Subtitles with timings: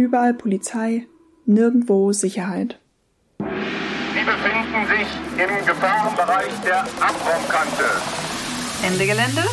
[0.00, 1.06] Überall Polizei,
[1.44, 2.80] nirgendwo Sicherheit.
[3.38, 3.44] Sie
[4.24, 5.08] befinden sich
[5.44, 7.84] im Gefahrenbereich der Abraumkante.
[8.82, 9.44] Ende Gelände,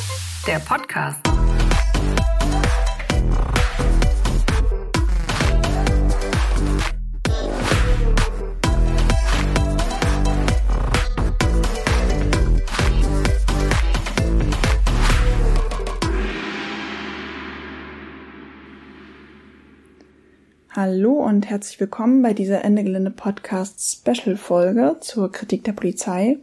[0.47, 1.36] der Podcast.
[20.79, 26.37] Hallo und herzlich willkommen bei dieser Ende Gelände Podcast Special Folge zur Kritik der Polizei.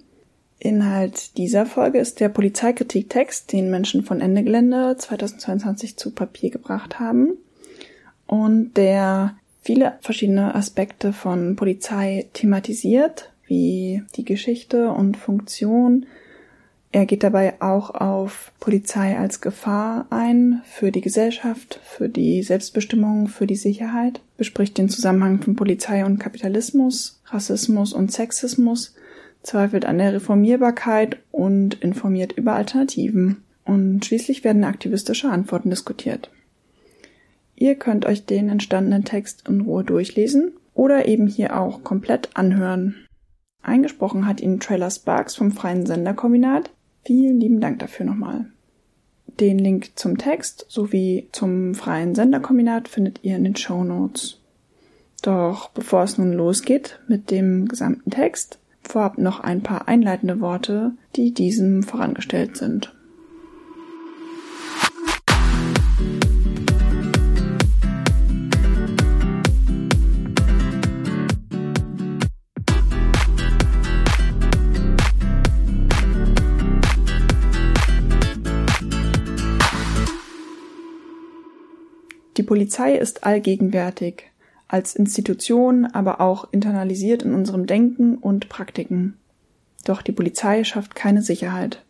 [0.58, 6.98] Inhalt dieser Folge ist der Polizeikritiktext, den Menschen von Ende Gelände 2022 zu Papier gebracht
[6.98, 7.34] haben
[8.26, 16.06] und der viele verschiedene Aspekte von Polizei thematisiert, wie die Geschichte und Funktion,
[16.94, 23.26] er geht dabei auch auf Polizei als Gefahr ein für die Gesellschaft, für die Selbstbestimmung,
[23.26, 28.94] für die Sicherheit, bespricht den Zusammenhang von Polizei und Kapitalismus, Rassismus und Sexismus,
[29.42, 33.42] zweifelt an der Reformierbarkeit und informiert über Alternativen.
[33.64, 36.30] Und schließlich werden aktivistische Antworten diskutiert.
[37.56, 42.94] Ihr könnt euch den entstandenen Text in Ruhe durchlesen oder eben hier auch komplett anhören.
[43.62, 46.70] Eingesprochen hat ihn Trailer Sparks vom Freien Senderkombinat,
[47.04, 48.46] Vielen lieben Dank dafür nochmal.
[49.40, 54.40] Den Link zum Text sowie zum freien Senderkombinat findet ihr in den Show Notes.
[55.22, 60.92] Doch bevor es nun losgeht mit dem gesamten Text, vorab noch ein paar einleitende Worte,
[61.16, 62.94] die diesem vorangestellt sind.
[82.36, 84.24] Die Polizei ist allgegenwärtig,
[84.66, 89.16] als Institution, aber auch internalisiert in unserem Denken und Praktiken.
[89.84, 91.82] Doch die Polizei schafft keine Sicherheit.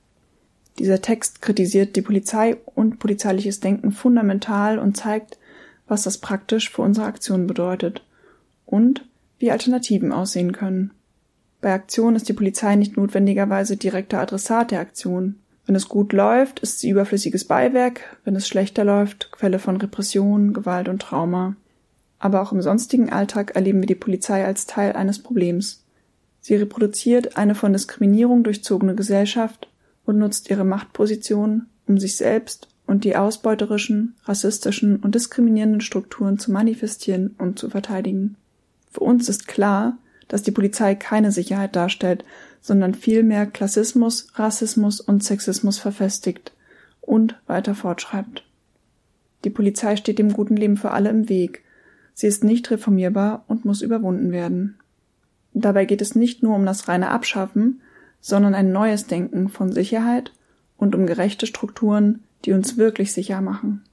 [0.79, 5.39] Dieser Text kritisiert die Polizei und polizeiliches Denken fundamental und zeigt,
[5.87, 8.05] was das praktisch für unsere Aktionen bedeutet
[8.67, 9.07] und
[9.39, 10.91] wie Alternativen aussehen können.
[11.61, 15.37] Bei Aktionen ist die Polizei nicht notwendigerweise direkter Adressat der Aktion.
[15.67, 20.53] Wenn es gut läuft, ist sie überflüssiges Beiwerk, wenn es schlechter läuft, Quelle von Repression,
[20.53, 21.57] Gewalt und Trauma.
[22.19, 25.85] Aber auch im sonstigen Alltag erleben wir die Polizei als Teil eines Problems.
[26.41, 29.69] Sie reproduziert eine von Diskriminierung durchzogene Gesellschaft
[30.05, 36.53] und nutzt ihre Machtposition, um sich selbst und die ausbeuterischen, rassistischen und diskriminierenden Strukturen zu
[36.53, 38.37] manifestieren und zu verteidigen.
[38.91, 39.97] Für uns ist klar,
[40.29, 42.25] dass die Polizei keine Sicherheit darstellt,
[42.65, 46.55] sondern vielmehr Klassismus, Rassismus und Sexismus verfestigt
[47.03, 48.43] und weiter fortschreibt.
[49.45, 51.63] Die Polizei steht dem guten Leben für alle im Weg.
[52.15, 54.79] Sie ist nicht reformierbar und muss überwunden werden.
[55.53, 57.83] Dabei geht es nicht nur um das reine Abschaffen,
[58.23, 60.33] sondern ein neues Denken von Sicherheit
[60.79, 63.85] und um gerechte Strukturen, die uns wirklich sicher machen.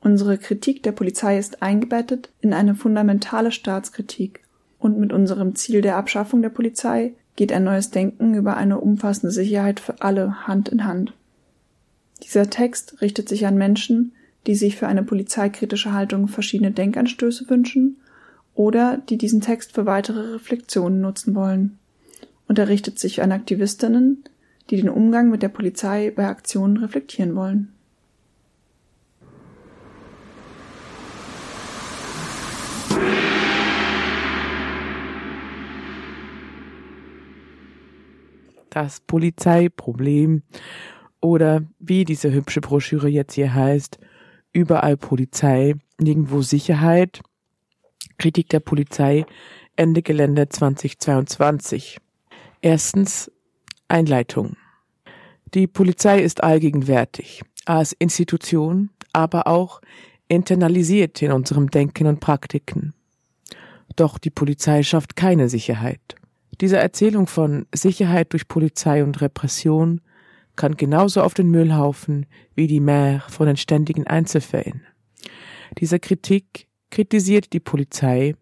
[0.00, 4.40] Unsere Kritik der Polizei ist eingebettet in eine fundamentale Staatskritik
[4.80, 9.32] und mit unserem Ziel der Abschaffung der Polizei geht ein neues Denken über eine umfassende
[9.32, 11.14] Sicherheit für alle Hand in Hand.
[12.22, 14.12] Dieser Text richtet sich an Menschen,
[14.46, 17.96] die sich für eine polizeikritische Haltung verschiedene Denkanstöße wünschen
[18.54, 21.78] oder die diesen Text für weitere Reflexionen nutzen wollen.
[22.48, 24.24] Und er richtet sich an Aktivistinnen,
[24.70, 27.72] die den Umgang mit der Polizei bei Aktionen reflektieren wollen.
[38.72, 40.42] Das Polizeiproblem
[41.20, 43.98] oder wie diese hübsche Broschüre jetzt hier heißt,
[44.52, 47.22] überall Polizei, nirgendwo Sicherheit,
[48.18, 49.24] Kritik der Polizei,
[49.76, 51.98] Ende Gelände 2022.
[52.60, 53.30] Erstens
[53.88, 54.56] Einleitung.
[55.54, 59.80] Die Polizei ist allgegenwärtig, als Institution, aber auch
[60.28, 62.94] internalisiert in unserem Denken und Praktiken.
[63.96, 66.16] Doch die Polizei schafft keine Sicherheit.
[66.60, 70.00] Diese Erzählung von Sicherheit durch Polizei und Repression
[70.54, 74.82] kann genauso auf den Müllhaufen wie die Mär von den ständigen Einzelfällen.
[75.78, 78.34] Diese Kritik kritisiert die Polizei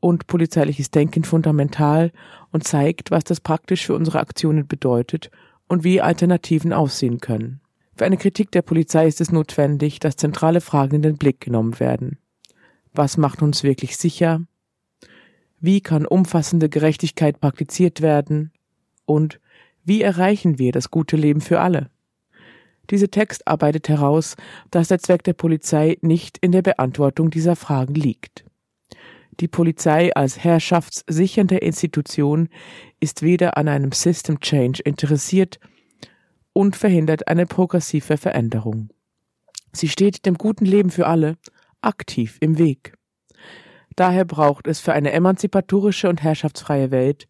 [0.00, 2.12] und polizeiliches Denken fundamental
[2.50, 5.30] und zeigt, was das praktisch für unsere Aktionen bedeutet
[5.66, 7.60] und wie Alternativen aussehen können.
[7.96, 11.78] Für eine Kritik der Polizei ist es notwendig, dass zentrale Fragen in den Blick genommen
[11.80, 12.18] werden.
[12.92, 14.40] Was macht uns wirklich sicher?
[15.60, 18.52] Wie kann umfassende Gerechtigkeit praktiziert werden?
[19.04, 19.40] Und
[19.84, 21.90] wie erreichen wir das gute Leben für alle?
[22.90, 24.36] Dieser Text arbeitet heraus,
[24.70, 28.44] dass der Zweck der Polizei nicht in der Beantwortung dieser Fragen liegt.
[29.40, 32.48] Die Polizei als herrschaftssichernde Institution
[32.98, 35.60] ist weder an einem System Change interessiert
[36.52, 38.90] und verhindert eine progressive Veränderung.
[39.72, 41.36] Sie steht dem guten Leben für alle
[41.82, 42.97] aktiv im Weg.
[43.98, 47.26] Daher braucht es für eine emanzipatorische und herrschaftsfreie Welt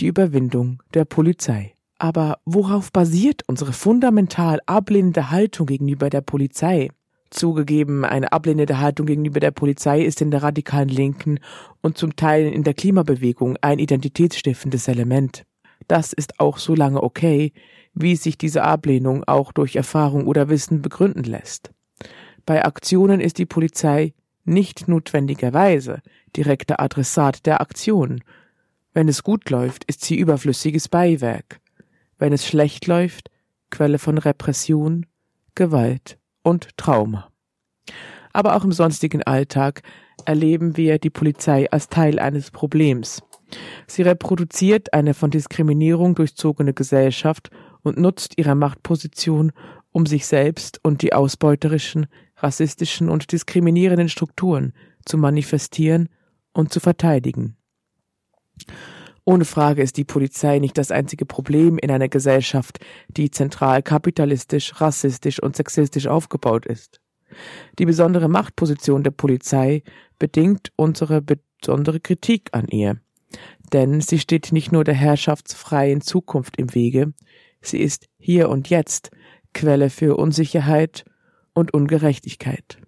[0.00, 1.72] die Überwindung der Polizei.
[1.98, 6.90] Aber worauf basiert unsere fundamental ablehnende Haltung gegenüber der Polizei?
[7.30, 11.40] Zugegeben, eine ablehnende Haltung gegenüber der Polizei ist in der radikalen Linken
[11.80, 15.46] und zum Teil in der Klimabewegung ein identitätsstiftendes Element.
[15.88, 17.54] Das ist auch so lange okay,
[17.94, 21.70] wie sich diese Ablehnung auch durch Erfahrung oder Wissen begründen lässt.
[22.44, 24.12] Bei Aktionen ist die Polizei
[24.50, 26.02] nicht notwendigerweise
[26.36, 28.22] direkter Adressat der Aktion.
[28.92, 31.60] Wenn es gut läuft, ist sie überflüssiges Beiwerk.
[32.18, 33.30] Wenn es schlecht läuft,
[33.70, 35.06] Quelle von Repression,
[35.54, 37.30] Gewalt und Trauma.
[38.32, 39.82] Aber auch im sonstigen Alltag
[40.24, 43.22] erleben wir die Polizei als Teil eines Problems.
[43.86, 47.50] Sie reproduziert eine von Diskriminierung durchzogene Gesellschaft
[47.82, 49.52] und nutzt ihre Machtposition,
[49.92, 52.06] um sich selbst und die ausbeuterischen,
[52.42, 54.72] rassistischen und diskriminierenden Strukturen
[55.04, 56.08] zu manifestieren
[56.52, 57.56] und zu verteidigen.
[59.24, 64.80] Ohne Frage ist die Polizei nicht das einzige Problem in einer Gesellschaft, die zentral kapitalistisch,
[64.80, 67.00] rassistisch und sexistisch aufgebaut ist.
[67.78, 69.82] Die besondere Machtposition der Polizei
[70.18, 73.00] bedingt unsere besondere Kritik an ihr.
[73.72, 77.12] Denn sie steht nicht nur der herrschaftsfreien Zukunft im Wege,
[77.62, 79.10] sie ist hier und jetzt
[79.52, 81.04] Quelle für Unsicherheit
[81.54, 82.78] und Ungerechtigkeit.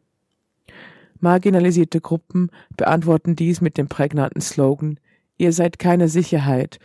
[1.20, 4.98] Marginalisierte Gruppen beantworten dies mit dem prägnanten Slogan
[5.42, 6.78] Ihr seid keine Sicherheit.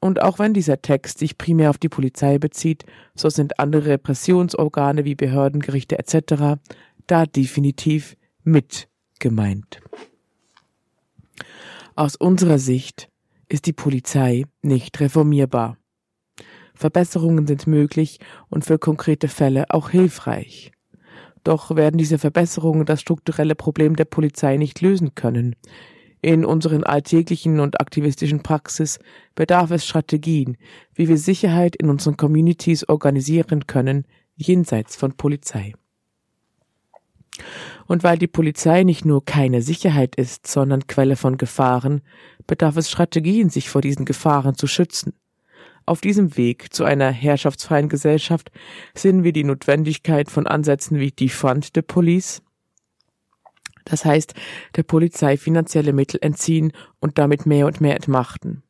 [0.00, 2.84] Und auch wenn dieser Text sich primär auf die Polizei bezieht,
[3.14, 6.60] so sind andere Repressionsorgane wie Behörden, Gerichte etc.
[7.06, 8.88] da definitiv mit
[9.18, 9.80] gemeint.
[11.96, 13.08] Aus unserer Sicht
[13.48, 15.78] ist die Polizei nicht reformierbar.
[16.74, 18.20] Verbesserungen sind möglich
[18.50, 20.72] und für konkrete Fälle auch hilfreich.
[21.44, 25.56] Doch werden diese Verbesserungen das strukturelle Problem der Polizei nicht lösen können.
[26.20, 28.98] In unseren alltäglichen und aktivistischen Praxis
[29.34, 30.56] bedarf es Strategien,
[30.94, 34.04] wie wir Sicherheit in unseren Communities organisieren können,
[34.34, 35.74] jenseits von Polizei.
[37.86, 42.02] Und weil die Polizei nicht nur keine Sicherheit ist, sondern Quelle von Gefahren,
[42.46, 45.12] bedarf es Strategien, sich vor diesen Gefahren zu schützen.
[45.88, 48.50] Auf diesem Weg zu einer herrschaftsfreien Gesellschaft
[48.94, 52.42] sehen wir die Notwendigkeit von Ansätzen wie Defund the Police,
[53.86, 54.34] das heißt
[54.76, 58.62] der Polizei finanzielle Mittel entziehen und damit mehr und mehr entmachten.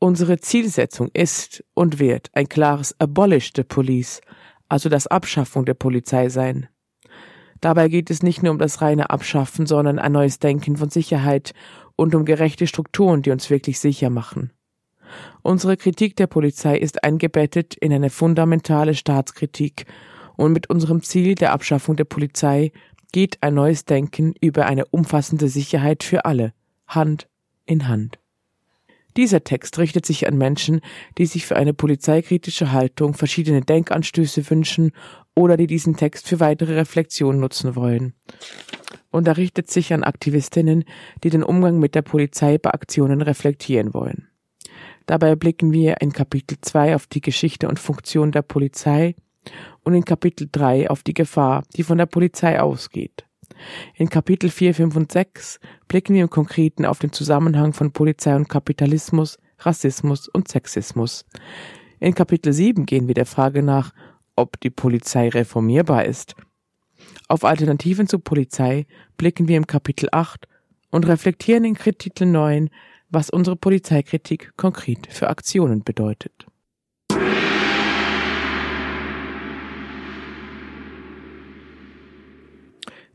[0.00, 4.20] Unsere Zielsetzung ist und wird ein klares Abolish the Police,
[4.68, 6.66] also das Abschaffung der Polizei sein.
[7.60, 11.54] Dabei geht es nicht nur um das reine Abschaffen, sondern ein neues Denken von Sicherheit
[11.94, 14.50] und um gerechte Strukturen, die uns wirklich sicher machen.
[15.42, 19.86] Unsere Kritik der Polizei ist eingebettet in eine fundamentale Staatskritik
[20.36, 22.72] und mit unserem Ziel der Abschaffung der Polizei
[23.12, 26.52] geht ein neues Denken über eine umfassende Sicherheit für alle,
[26.86, 27.28] Hand
[27.66, 28.18] in Hand.
[29.16, 30.80] Dieser Text richtet sich an Menschen,
[31.18, 34.92] die sich für eine polizeikritische Haltung verschiedene Denkanstöße wünschen
[35.34, 38.14] oder die diesen Text für weitere Reflexion nutzen wollen.
[39.10, 40.84] Und er richtet sich an Aktivistinnen,
[41.24, 44.27] die den Umgang mit der Polizei bei Aktionen reflektieren wollen.
[45.08, 49.14] Dabei blicken wir in Kapitel 2 auf die Geschichte und Funktion der Polizei
[49.82, 53.24] und in Kapitel 3 auf die Gefahr, die von der Polizei ausgeht.
[53.94, 58.36] In Kapitel 4, 5 und 6 blicken wir im Konkreten auf den Zusammenhang von Polizei
[58.36, 61.24] und Kapitalismus, Rassismus und Sexismus.
[62.00, 63.94] In Kapitel 7 gehen wir der Frage nach,
[64.36, 66.34] ob die Polizei reformierbar ist.
[67.28, 68.86] Auf Alternativen zur Polizei
[69.16, 70.46] blicken wir im Kapitel 8
[70.90, 72.68] und reflektieren in Kapitel 9
[73.10, 76.46] was unsere Polizeikritik konkret für Aktionen bedeutet.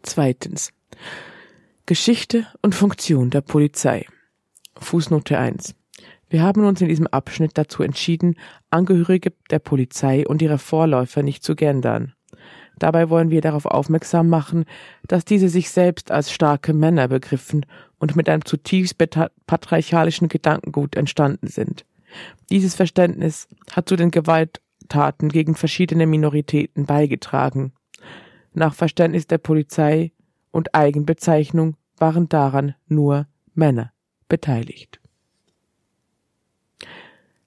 [0.02, 0.72] Zweitens.
[1.86, 4.06] Geschichte und Funktion der Polizei.
[4.78, 5.76] Fußnote 1.
[6.30, 8.36] Wir haben uns in diesem Abschnitt dazu entschieden,
[8.70, 12.14] Angehörige der Polizei und ihre Vorläufer nicht zu gendern.
[12.80, 14.66] Dabei wollen wir darauf aufmerksam machen,
[15.08, 17.66] dass diese sich selbst als starke Männer begriffen
[18.04, 18.98] und mit einem zutiefst
[19.48, 21.86] patriarchalischen Gedankengut entstanden sind.
[22.50, 27.72] Dieses Verständnis hat zu den Gewalttaten gegen verschiedene Minoritäten beigetragen.
[28.54, 30.12] Nach Verständnis der Polizei
[30.52, 33.94] und Eigenbezeichnung waren daran nur Männer
[34.28, 35.00] beteiligt.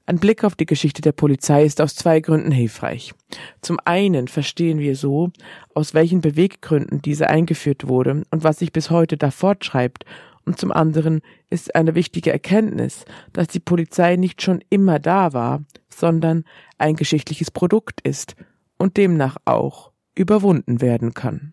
[0.06, 3.12] Ein Blick auf die Geschichte der Polizei ist aus zwei Gründen hilfreich.
[3.60, 5.32] Zum einen verstehen wir so,
[5.74, 10.06] aus welchen Beweggründen diese eingeführt wurde und was sich bis heute da fortschreibt,
[10.46, 15.64] und zum anderen ist eine wichtige Erkenntnis, dass die Polizei nicht schon immer da war,
[15.90, 16.44] sondern
[16.78, 18.36] ein geschichtliches Produkt ist
[18.78, 21.52] und demnach auch überwunden werden kann.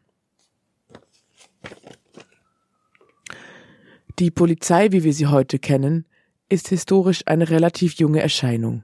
[4.19, 6.05] Die Polizei, wie wir sie heute kennen,
[6.47, 8.83] ist historisch eine relativ junge Erscheinung.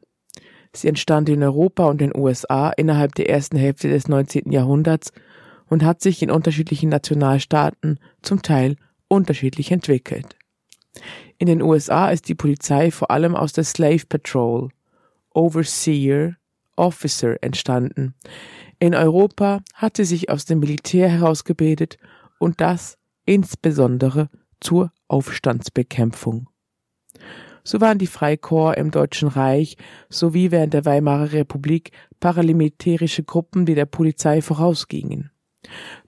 [0.74, 4.51] Sie entstand in Europa und den USA innerhalb der ersten Hälfte des 19.
[4.51, 5.12] Jahrhunderts
[5.68, 8.75] und hat sich in unterschiedlichen Nationalstaaten zum Teil
[9.10, 10.38] unterschiedlich entwickelt.
[11.38, 14.70] In den USA ist die Polizei vor allem aus der Slave Patrol,
[15.34, 16.36] Overseer,
[16.75, 18.16] Officer entstanden.
[18.80, 21.98] In Europa hat sie sich aus dem Militär herausgebildet
[22.39, 24.30] und das insbesondere
[24.62, 26.50] zur Aufstandsbekämpfung.
[27.63, 29.78] So waren die Freikorps im Deutschen Reich
[30.10, 35.32] sowie während der Weimarer Republik paramilitärische Gruppen, die der Polizei vorausgingen.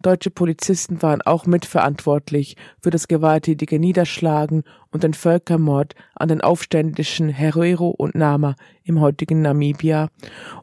[0.02, 7.30] Deutsche Polizisten waren auch mitverantwortlich für das gewalttätige Niederschlagen und den Völkermord an den aufständischen
[7.30, 10.10] Herero und Nama im heutigen Namibia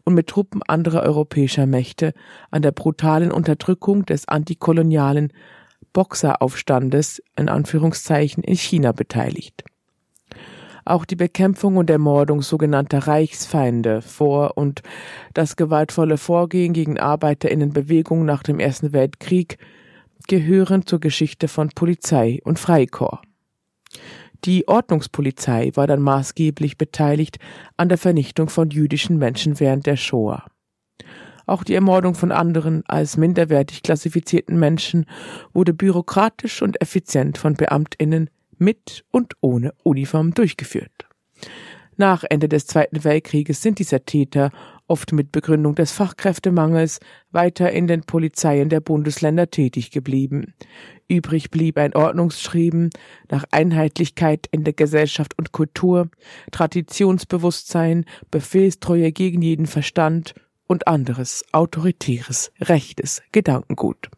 [0.05, 2.15] und mit Truppen anderer europäischer Mächte
[2.51, 5.33] an der brutalen Unterdrückung des antikolonialen
[5.93, 9.65] Boxeraufstandes in Anführungszeichen in China beteiligt.
[10.89, 14.81] Auch die Bekämpfung und Ermordung sogenannter Reichsfeinde vor und
[15.35, 19.59] das gewaltvolle Vorgehen gegen Arbeiterinnenbewegungen nach dem Ersten Weltkrieg
[20.29, 23.21] gehören zur Geschichte von Polizei und Freikorps.
[24.47, 27.39] Die Ordnungspolizei war dann maßgeblich beteiligt
[27.77, 30.47] an der Vernichtung von jüdischen Menschen während der Shoah.
[31.45, 35.05] Auch die Ermordung von anderen als minderwertig klassifizierten Menschen
[35.53, 41.09] wurde bürokratisch und effizient von Beamtinnen mit und ohne Uniform durchgeführt.
[42.01, 44.53] Nach Ende des Zweiten Weltkrieges sind diese Täter
[44.87, 47.01] oft mit Begründung des Fachkräftemangels
[47.33, 50.55] weiter in den Polizeien der Bundesländer tätig geblieben.
[51.09, 52.91] Übrig blieb ein Ordnungsschreiben
[53.31, 56.09] nach Einheitlichkeit in der Gesellschaft und Kultur,
[56.53, 60.35] Traditionsbewusstsein, Befehlstreue gegen jeden Verstand
[60.69, 64.09] und anderes autoritäres, rechtes Gedankengut.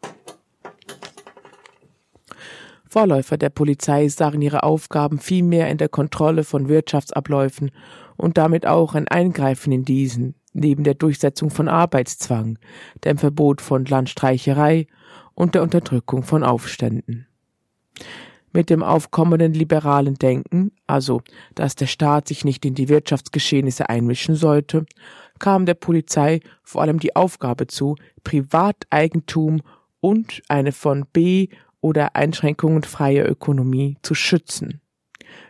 [2.91, 7.71] Vorläufer der Polizei sahen ihre Aufgaben vielmehr in der Kontrolle von Wirtschaftsabläufen
[8.17, 12.59] und damit auch ein Eingreifen in diesen, neben der Durchsetzung von Arbeitszwang,
[13.05, 14.87] dem Verbot von Landstreicherei
[15.35, 17.27] und der Unterdrückung von Aufständen.
[18.51, 21.21] Mit dem aufkommenden liberalen Denken, also
[21.55, 24.85] dass der Staat sich nicht in die Wirtschaftsgeschehnisse einmischen sollte,
[25.39, 27.95] kam der Polizei vor allem die Aufgabe zu,
[28.25, 29.61] Privateigentum
[30.01, 31.47] und eine von B
[31.81, 34.81] oder Einschränkungen freier Ökonomie zu schützen.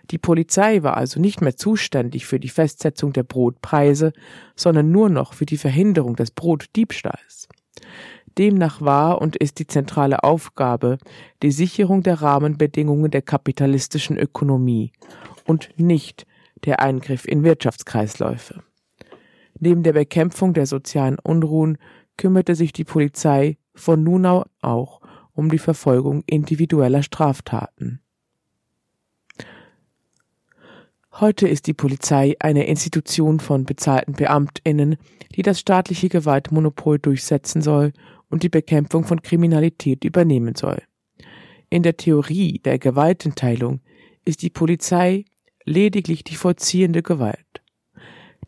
[0.09, 4.13] Die Polizei war also nicht mehr zuständig für die Festsetzung der Brotpreise,
[4.55, 7.47] sondern nur noch für die Verhinderung des Brotdiebstahls.
[8.37, 10.97] Demnach war und ist die zentrale Aufgabe
[11.41, 14.91] die Sicherung der Rahmenbedingungen der kapitalistischen Ökonomie
[15.45, 16.25] und nicht
[16.63, 18.63] der Eingriff in Wirtschaftskreisläufe.
[19.59, 21.77] Neben der Bekämpfung der sozialen Unruhen
[22.17, 25.00] kümmerte sich die Polizei von nun auch
[25.33, 28.01] um die Verfolgung individueller Straftaten.
[31.13, 34.95] Heute ist die Polizei eine Institution von bezahlten Beamtinnen,
[35.35, 37.91] die das staatliche Gewaltmonopol durchsetzen soll
[38.29, 40.81] und die Bekämpfung von Kriminalität übernehmen soll.
[41.69, 43.81] In der Theorie der Gewaltenteilung
[44.25, 45.25] ist die Polizei
[45.65, 47.61] lediglich die vollziehende Gewalt.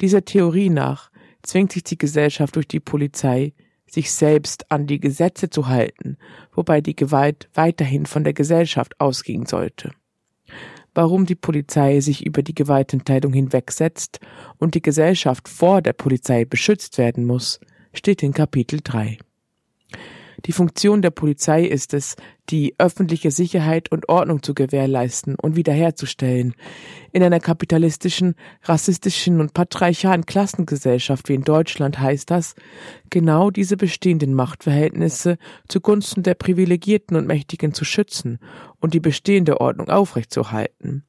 [0.02, 1.12] Dieser Theorie nach
[1.42, 3.54] zwingt sich die Gesellschaft durch die Polizei
[3.86, 6.18] sich selbst an die Gesetze zu halten,
[6.52, 9.92] wobei die Gewalt weiterhin von der Gesellschaft ausgehen sollte.
[10.96, 14.20] Warum die Polizei sich über die Gewaltenteilung hinwegsetzt
[14.58, 17.60] und die Gesellschaft vor der Polizei beschützt werden muss,
[17.94, 19.18] steht in Kapitel 3.
[20.46, 22.16] Die Funktion der Polizei ist es,
[22.50, 26.54] die öffentliche Sicherheit und Ordnung zu gewährleisten und wiederherzustellen.
[27.14, 32.56] In einer kapitalistischen, rassistischen und patriarchalen Klassengesellschaft wie in Deutschland heißt das,
[33.10, 35.38] genau diese bestehenden Machtverhältnisse
[35.70, 38.40] zugunsten der Privilegierten und Mächtigen zu schützen
[38.82, 41.06] und die bestehende Ordnung aufrechtzuerhalten.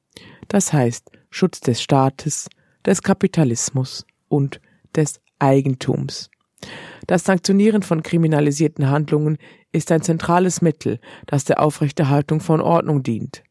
[0.47, 2.47] Das heißt Schutz des Staates,
[2.85, 4.61] des Kapitalismus und
[4.95, 6.29] des Eigentums.
[7.07, 9.37] Das Sanktionieren von kriminalisierten Handlungen
[9.71, 13.43] ist ein zentrales Mittel, das der Aufrechterhaltung von Ordnung dient.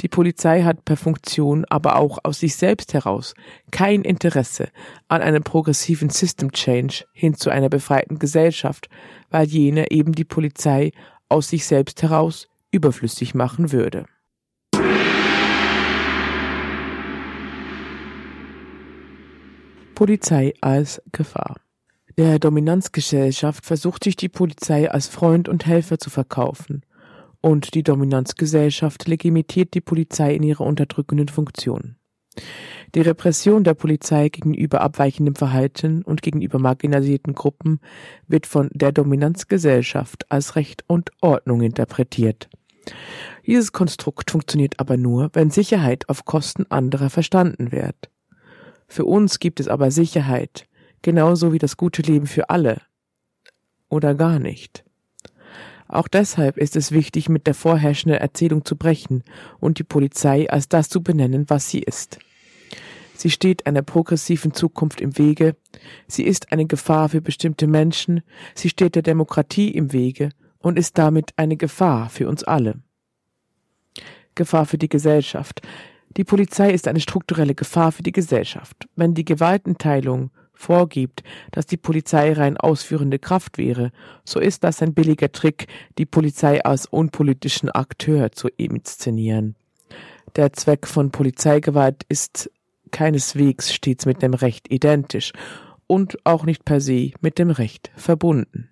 [0.00, 3.34] Die Polizei hat per Funktion, aber auch aus sich selbst heraus
[3.70, 4.68] kein Interesse
[5.08, 8.88] an einem progressiven System Change hin zu einer befreiten Gesellschaft,
[9.30, 10.90] weil jene eben die Polizei
[11.28, 14.04] aus sich selbst heraus überflüssig machen würde.
[19.94, 21.56] Polizei als Gefahr.
[22.18, 26.84] Der Dominanzgesellschaft versucht sich die Polizei als Freund und Helfer zu verkaufen,
[27.40, 31.96] und die Dominanzgesellschaft legitimiert die Polizei in ihrer unterdrückenden Funktion.
[32.94, 37.80] Die Repression der Polizei gegenüber abweichendem Verhalten und gegenüber marginalisierten Gruppen
[38.28, 42.50] wird von der Dominanzgesellschaft als Recht und Ordnung interpretiert.
[43.46, 48.10] Dieses Konstrukt funktioniert aber nur, wenn Sicherheit auf Kosten anderer verstanden wird.
[48.86, 50.66] Für uns gibt es aber Sicherheit,
[51.02, 52.80] genauso wie das gute Leben für alle.
[53.88, 54.84] Oder gar nicht.
[55.88, 59.24] Auch deshalb ist es wichtig, mit der vorherrschenden Erzählung zu brechen
[59.60, 62.18] und die Polizei als das zu benennen, was sie ist.
[63.14, 65.54] Sie steht einer progressiven Zukunft im Wege,
[66.06, 68.22] sie ist eine Gefahr für bestimmte Menschen,
[68.54, 72.80] sie steht der Demokratie im Wege und ist damit eine Gefahr für uns alle.
[74.34, 75.60] Gefahr für die Gesellschaft.
[76.16, 78.88] Die Polizei ist eine strukturelle Gefahr für die Gesellschaft.
[78.96, 80.30] Wenn die Gewaltenteilung
[80.62, 83.90] vorgibt, dass die Polizei rein ausführende Kraft wäre,
[84.24, 85.66] so ist das ein billiger Trick,
[85.98, 89.56] die Polizei als unpolitischen Akteur zu inszenieren.
[90.36, 92.50] Der Zweck von Polizeigewalt ist
[92.90, 95.32] keineswegs stets mit dem Recht identisch
[95.86, 98.70] und auch nicht per se mit dem Recht verbunden.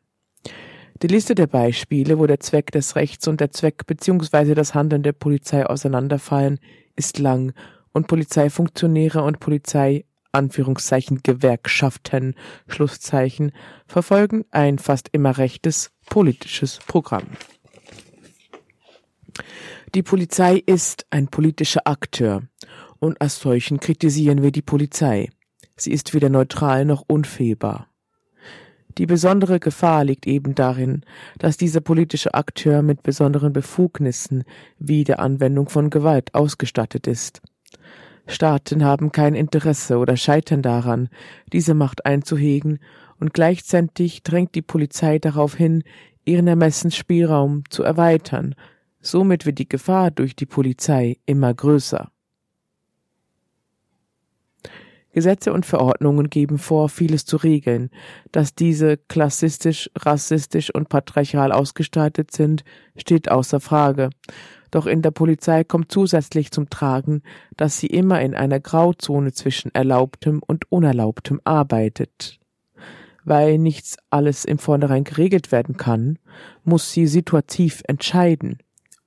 [1.02, 4.54] Die Liste der Beispiele, wo der Zweck des Rechts und der Zweck bzw.
[4.54, 6.60] das Handeln der Polizei auseinanderfallen,
[6.94, 7.54] ist lang
[7.92, 12.34] und Polizeifunktionäre und Polizei Anführungszeichen Gewerkschaften
[12.68, 13.52] Schlusszeichen
[13.86, 17.26] verfolgen ein fast immer rechtes politisches Programm.
[19.94, 22.42] Die Polizei ist ein politischer Akteur
[23.00, 25.30] und als solchen kritisieren wir die Polizei.
[25.76, 27.88] Sie ist weder neutral noch unfehlbar.
[28.98, 31.04] Die besondere Gefahr liegt eben darin,
[31.38, 34.44] dass dieser politische Akteur mit besonderen Befugnissen
[34.78, 37.40] wie der Anwendung von Gewalt ausgestattet ist.
[38.26, 41.08] Staaten haben kein Interesse oder scheitern daran,
[41.52, 42.78] diese Macht einzuhegen,
[43.18, 45.84] und gleichzeitig drängt die Polizei darauf hin,
[46.24, 48.54] ihren Ermessensspielraum zu erweitern.
[49.00, 52.10] Somit wird die Gefahr durch die Polizei immer größer.
[55.12, 57.90] Gesetze und Verordnungen geben vor, vieles zu regeln.
[58.30, 62.62] Dass diese klassistisch, rassistisch und patriarchal ausgestaltet sind,
[62.96, 64.10] steht außer Frage.
[64.70, 67.22] Doch in der Polizei kommt zusätzlich zum Tragen,
[67.56, 72.38] dass sie immer in einer Grauzone zwischen Erlaubtem und Unerlaubtem arbeitet.
[73.24, 76.18] Weil nichts alles im Vornherein geregelt werden kann,
[76.64, 78.58] muss sie situativ entscheiden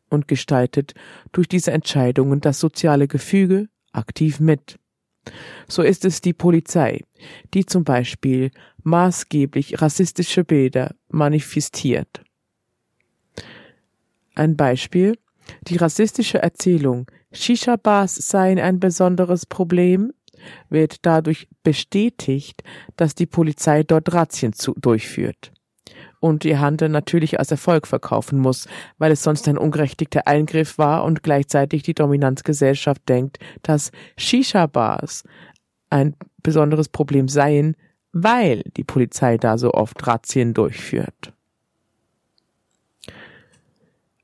[0.10, 0.94] und gestaltet
[1.32, 4.78] durch diese Entscheidungen das soziale Gefüge aktiv mit.
[5.68, 7.02] So ist es die Polizei,
[7.54, 8.52] die zum Beispiel
[8.84, 12.24] maßgeblich rassistische Bilder manifestiert.
[14.36, 15.18] Ein Beispiel
[15.68, 20.14] die rassistische Erzählung, Shisha-Bars seien ein besonderes Problem,
[20.70, 22.64] wird dadurch bestätigt,
[22.96, 25.54] dass die Polizei dort Razzien zu, durchführt
[26.24, 31.04] und ihr Handel natürlich als Erfolg verkaufen muss, weil es sonst ein ungerechtigter Eingriff war
[31.04, 35.24] und gleichzeitig die Dominanzgesellschaft denkt, dass Shisha-Bars
[35.90, 37.76] ein besonderes Problem seien,
[38.14, 41.34] weil die Polizei da so oft Razzien durchführt.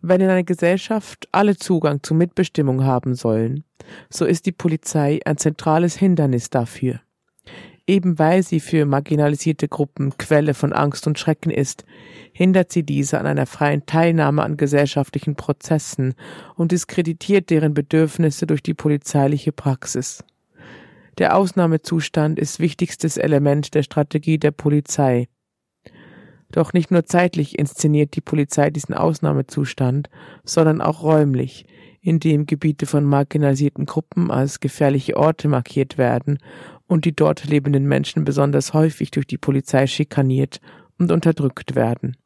[0.02, 3.66] Wenn in einer Gesellschaft alle Zugang zu Mitbestimmung haben sollen,
[4.10, 7.02] so ist die Polizei ein zentrales Hindernis dafür.
[7.86, 11.86] Eben weil sie für marginalisierte Gruppen Quelle von Angst und Schrecken ist,
[12.32, 16.14] hindert sie diese an einer freien Teilnahme an gesellschaftlichen Prozessen
[16.56, 20.24] und diskreditiert deren Bedürfnisse durch die polizeiliche Praxis.
[21.18, 25.28] Der Ausnahmezustand ist wichtigstes Element der Strategie der Polizei.
[26.52, 30.10] Doch nicht nur zeitlich inszeniert die Polizei diesen Ausnahmezustand,
[30.44, 31.66] sondern auch räumlich,
[32.02, 36.40] indem Gebiete von marginalisierten Gruppen als gefährliche Orte markiert werden
[36.88, 40.60] und die dort lebenden Menschen besonders häufig durch die Polizei schikaniert
[40.98, 42.18] und unterdrückt werden.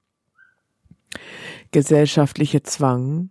[1.72, 3.30] Gesellschaftlicher Zwang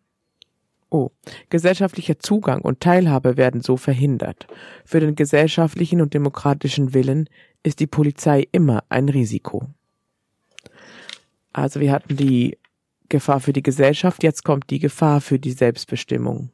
[0.94, 1.09] Oh,
[1.48, 4.46] gesellschaftlicher Zugang und Teilhabe werden so verhindert.
[4.85, 7.31] Für den gesellschaftlichen und demokratischen Willen
[7.62, 9.70] ist die Polizei immer ein Risiko.
[11.53, 12.59] Also wir hatten die
[13.09, 16.51] Gefahr für die Gesellschaft, jetzt kommt die Gefahr für die Selbstbestimmung.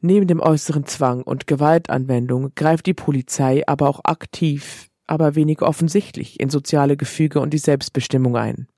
[0.00, 6.40] Neben dem äußeren Zwang und Gewaltanwendung greift die Polizei aber auch aktiv, aber wenig offensichtlich
[6.40, 8.68] in soziale Gefüge und die Selbstbestimmung ein.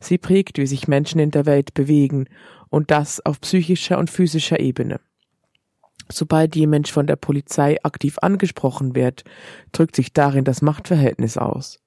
[0.00, 2.26] Sie prägt, wie sich Menschen in der Welt bewegen,
[2.70, 5.00] und das auf psychischer und physischer Ebene.
[6.10, 9.22] Sobald jemand von der Polizei aktiv angesprochen wird,
[9.70, 11.83] drückt sich darin das Machtverhältnis aus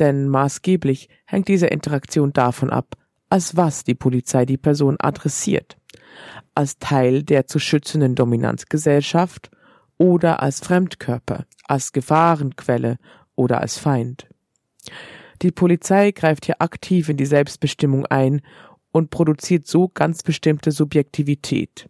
[0.00, 2.96] denn maßgeblich hängt diese Interaktion davon ab,
[3.28, 5.76] als was die Polizei die Person adressiert.
[6.54, 9.50] Als Teil der zu schützenden Dominanzgesellschaft
[9.98, 12.96] oder als Fremdkörper, als Gefahrenquelle
[13.36, 14.26] oder als Feind.
[15.42, 18.42] Die Polizei greift hier aktiv in die Selbstbestimmung ein
[18.92, 21.88] und produziert so ganz bestimmte Subjektivität.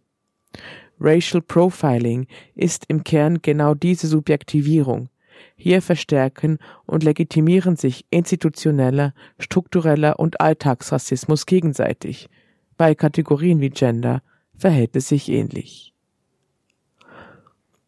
[1.01, 5.09] Racial Profiling ist im Kern genau diese Subjektivierung.
[5.57, 12.29] Hier verstärken und legitimieren sich institutioneller, struktureller und Alltagsrassismus gegenseitig.
[12.76, 14.22] Bei Kategorien wie Gender
[14.57, 15.94] verhält es sich ähnlich.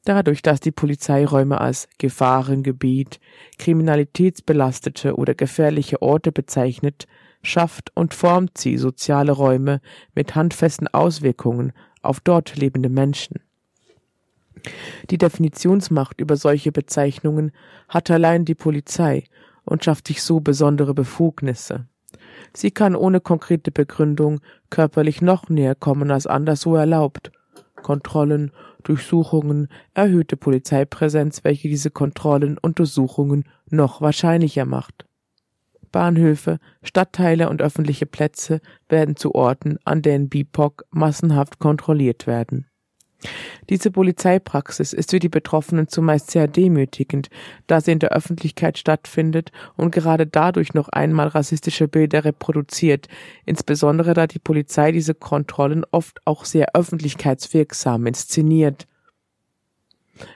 [0.04, 3.20] Dadurch, dass die Polizei Räume als Gefahrengebiet,
[3.58, 7.06] kriminalitätsbelastete oder gefährliche Orte bezeichnet,
[7.42, 9.80] schafft und formt sie soziale Räume
[10.14, 13.40] mit handfesten Auswirkungen auf dort lebende Menschen.
[15.11, 17.53] Die Definitionsmacht über solche Bezeichnungen
[17.88, 19.25] hat allein die Polizei
[19.64, 21.87] und schafft sich so besondere Befugnisse.
[22.55, 27.33] Sie kann ohne konkrete Begründung körperlich noch näher kommen als anderswo erlaubt.
[27.83, 28.53] Kontrollen,
[28.85, 35.07] Durchsuchungen, erhöhte Polizeipräsenz, welche diese Kontrollen und Durchsuchungen noch wahrscheinlicher macht.
[35.90, 42.66] Bahnhöfe, Stadtteile und öffentliche Plätze werden zu Orten, an denen BIPOC massenhaft kontrolliert werden.
[43.70, 47.28] Diese Polizeipraxis ist für die Betroffenen zumeist sehr demütigend,
[47.66, 53.08] da sie in der Öffentlichkeit stattfindet und gerade dadurch noch einmal rassistische Bilder reproduziert,
[53.44, 58.87] insbesondere da die Polizei diese Kontrollen oft auch sehr öffentlichkeitswirksam inszeniert.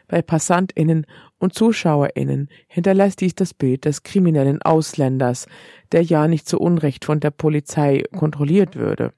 [0.08, 1.06] Bei PassantInnen
[1.38, 5.46] und ZuschauerInnen hinterlässt dies das Bild des kriminellen Ausländers,
[5.92, 9.12] der ja nicht zu Unrecht von der Polizei kontrolliert würde.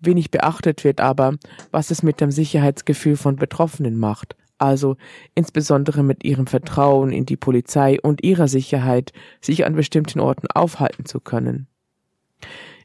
[0.00, 1.36] Wenig beachtet wird aber,
[1.70, 4.96] was es mit dem Sicherheitsgefühl von Betroffenen macht, also
[5.34, 11.04] insbesondere mit ihrem Vertrauen in die Polizei und ihrer Sicherheit, sich an bestimmten Orten aufhalten
[11.04, 11.66] zu können.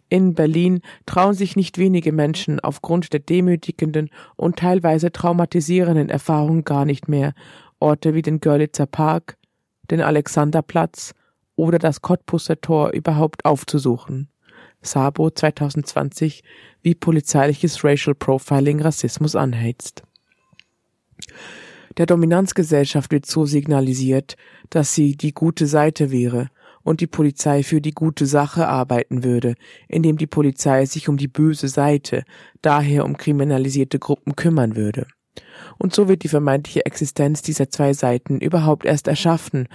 [0.09, 6.85] In Berlin trauen sich nicht wenige Menschen aufgrund der demütigenden und teilweise traumatisierenden Erfahrungen gar
[6.85, 7.33] nicht mehr,
[7.79, 9.37] Orte wie den Görlitzer Park,
[9.89, 11.13] den Alexanderplatz
[11.55, 14.29] oder das Cottbusser Tor überhaupt aufzusuchen.
[14.83, 16.43] Sabo 2020,
[16.81, 20.03] wie polizeiliches Racial Profiling Rassismus anheizt.
[21.97, 24.35] Der Dominanzgesellschaft wird so signalisiert,
[24.69, 26.49] dass sie die gute Seite wäre
[26.83, 29.55] und die Polizei für die gute Sache arbeiten würde,
[29.87, 32.23] indem die Polizei sich um die böse Seite,
[32.61, 35.07] daher um kriminalisierte Gruppen kümmern würde.
[35.77, 39.67] Und so wird die vermeintliche Existenz dieser zwei Seiten überhaupt erst erschaffen,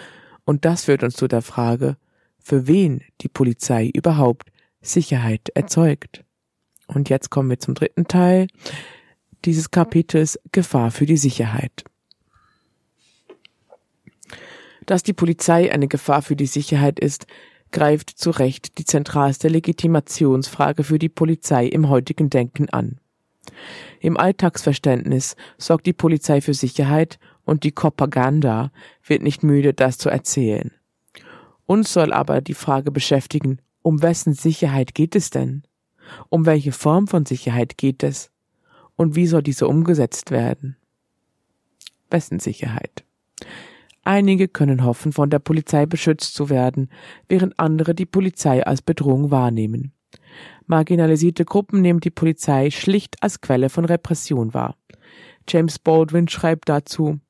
[0.44, 1.96] und das führt uns zu der Frage,
[2.38, 6.24] für wen die Polizei überhaupt Sicherheit erzeugt.
[6.86, 8.48] Und jetzt kommen wir zum dritten Teil
[9.44, 11.84] dieses Kapitels Gefahr für die Sicherheit.
[14.86, 17.26] Dass die Polizei eine Gefahr für die Sicherheit ist,
[17.70, 22.98] greift zu Recht die zentralste Legitimationsfrage für die Polizei im heutigen Denken an.
[24.00, 28.70] Im Alltagsverständnis sorgt die Polizei für Sicherheit und die Propaganda
[29.04, 30.72] wird nicht müde, das zu erzählen.
[31.66, 35.62] Uns soll aber die Frage beschäftigen, um wessen Sicherheit geht es denn?
[36.28, 38.30] Um welche Form von Sicherheit geht es?
[38.96, 40.76] Und wie soll diese umgesetzt werden?
[42.10, 43.06] Wessen Sicherheit?
[44.04, 46.90] Einige können hoffen, von der Polizei beschützt zu werden,
[47.30, 49.92] während andere die Polizei als Bedrohung wahrnehmen.
[50.66, 54.76] Marginalisierte Gruppen nehmen die Polizei schlicht als Quelle von Repression wahr.
[55.48, 57.20] James Baldwin schreibt dazu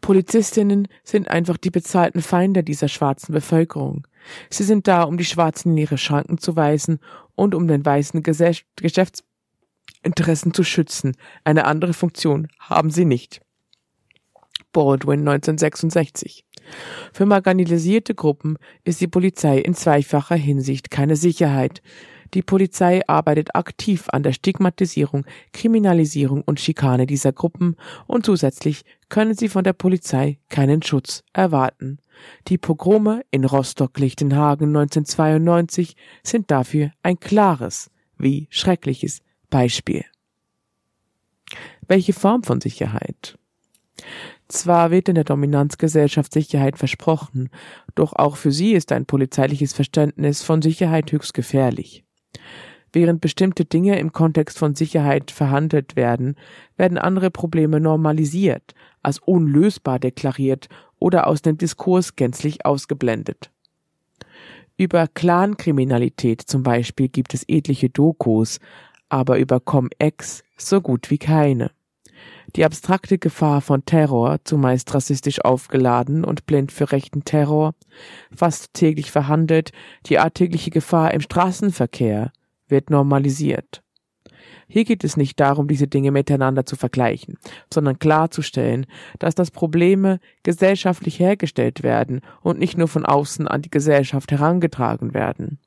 [0.00, 4.06] Polizistinnen sind einfach die bezahlten Feinde dieser schwarzen Bevölkerung.
[4.50, 6.98] Sie sind da, um die Schwarzen in ihre Schranken zu weisen
[7.34, 11.16] und um den weißen Geschäftsinteressen zu schützen.
[11.42, 13.40] Eine andere Funktion haben sie nicht.
[14.72, 16.44] Baldwin 1966.
[17.12, 21.82] Für marginalisierte Gruppen ist die Polizei in zweifacher Hinsicht keine Sicherheit.
[22.32, 29.34] Die Polizei arbeitet aktiv an der Stigmatisierung, Kriminalisierung und Schikane dieser Gruppen und zusätzlich können
[29.34, 31.98] sie von der Polizei keinen Schutz erwarten.
[32.48, 40.04] Die Pogrome in Rostock-Lichtenhagen 1992 sind dafür ein klares wie schreckliches Beispiel.
[41.86, 43.36] Welche Form von Sicherheit?
[44.48, 47.50] Zwar wird in der Dominanzgesellschaft Sicherheit versprochen,
[47.94, 52.03] doch auch für sie ist ein polizeiliches Verständnis von Sicherheit höchst gefährlich.
[52.92, 56.36] Während bestimmte Dinge im Kontext von Sicherheit verhandelt werden,
[56.76, 60.68] werden andere Probleme normalisiert, als unlösbar deklariert
[60.98, 63.50] oder aus dem Diskurs gänzlich ausgeblendet.
[64.76, 68.60] Über Clankriminalität zum Beispiel gibt es etliche Dokus,
[69.08, 71.70] aber über Com-Ex so gut wie keine.
[72.56, 77.74] Die abstrakte Gefahr von Terror, zumeist rassistisch aufgeladen und blind für rechten Terror,
[78.34, 79.72] fast täglich verhandelt,
[80.06, 82.32] die alltägliche Gefahr im Straßenverkehr,
[82.68, 83.82] wird normalisiert.
[84.66, 87.38] Hier geht es nicht darum, diese Dinge miteinander zu vergleichen,
[87.72, 88.86] sondern klarzustellen,
[89.18, 95.12] dass das Probleme gesellschaftlich hergestellt werden und nicht nur von außen an die Gesellschaft herangetragen
[95.12, 95.58] werden.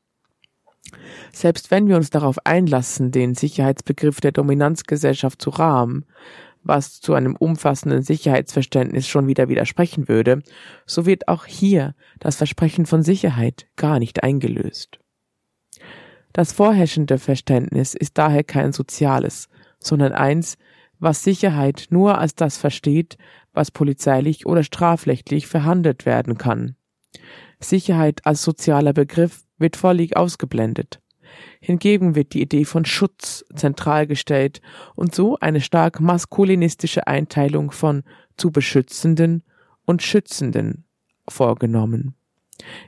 [1.31, 6.05] Selbst wenn wir uns darauf einlassen, den Sicherheitsbegriff der Dominanzgesellschaft zu rahmen,
[6.63, 10.41] was zu einem umfassenden Sicherheitsverständnis schon wieder widersprechen würde,
[10.85, 14.99] so wird auch hier das Versprechen von Sicherheit gar nicht eingelöst.
[16.33, 20.57] Das vorherrschende Verständnis ist daher kein soziales, sondern eins,
[20.99, 23.17] was Sicherheit nur als das versteht,
[23.53, 26.75] was polizeilich oder strafrechtlich verhandelt werden kann.
[27.59, 31.01] Sicherheit als sozialer Begriff wird völlig ausgeblendet.
[31.59, 34.61] Hingegen wird die Idee von Schutz zentral gestellt
[34.95, 38.03] und so eine stark maskulinistische Einteilung von
[38.37, 39.43] zu beschützenden
[39.85, 40.85] und schützenden
[41.27, 42.15] vorgenommen.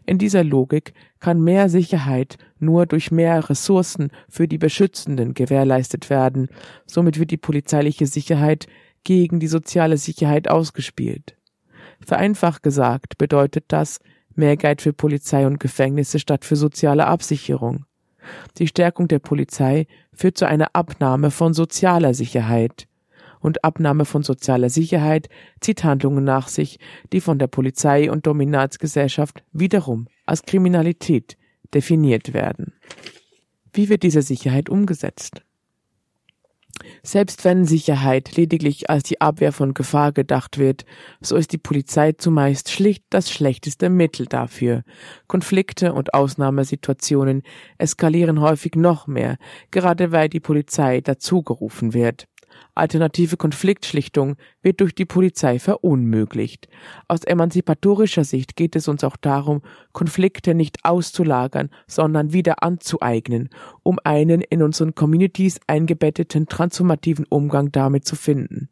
[0.05, 6.47] In dieser Logik kann mehr Sicherheit nur durch mehr Ressourcen für die Beschützenden gewährleistet werden,
[6.85, 8.67] somit wird die polizeiliche Sicherheit
[9.03, 11.35] gegen die soziale Sicherheit ausgespielt.
[12.01, 13.99] Vereinfacht gesagt bedeutet das
[14.35, 17.85] mehr Geld für Polizei und Gefängnisse statt für soziale Absicherung.
[18.57, 22.87] Die Stärkung der Polizei führt zu einer Abnahme von sozialer Sicherheit.
[23.39, 25.29] Und Abnahme von sozialer Sicherheit
[25.61, 26.77] zieht Handlungen nach sich,
[27.13, 31.37] die von der Polizei und Dominatsgesellschaft wiederum als Kriminalität
[31.73, 32.73] definiert werden.
[33.71, 35.43] Wie wird diese Sicherheit umgesetzt?
[37.03, 40.85] Selbst wenn Sicherheit lediglich als die Abwehr von Gefahr gedacht wird,
[41.21, 44.83] so ist die Polizei zumeist schlicht das schlechteste Mittel dafür.
[45.27, 47.43] Konflikte und Ausnahmesituationen
[47.77, 49.37] eskalieren häufig noch mehr,
[49.71, 52.27] gerade weil die Polizei dazugerufen wird.
[52.75, 56.67] Alternative Konfliktschlichtung wird durch die Polizei verunmöglicht.
[57.07, 63.49] Aus emanzipatorischer Sicht geht es uns auch darum, Konflikte nicht auszulagern, sondern wieder anzueignen,
[63.83, 68.69] um einen in unseren Communities eingebetteten transformativen Umgang damit zu finden.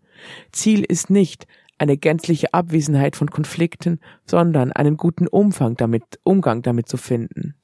[0.52, 6.90] Ziel ist nicht, eine gänzliche Abwesenheit von Konflikten, sondern einen guten Umfang damit, Umgang damit
[6.90, 7.56] zu finden.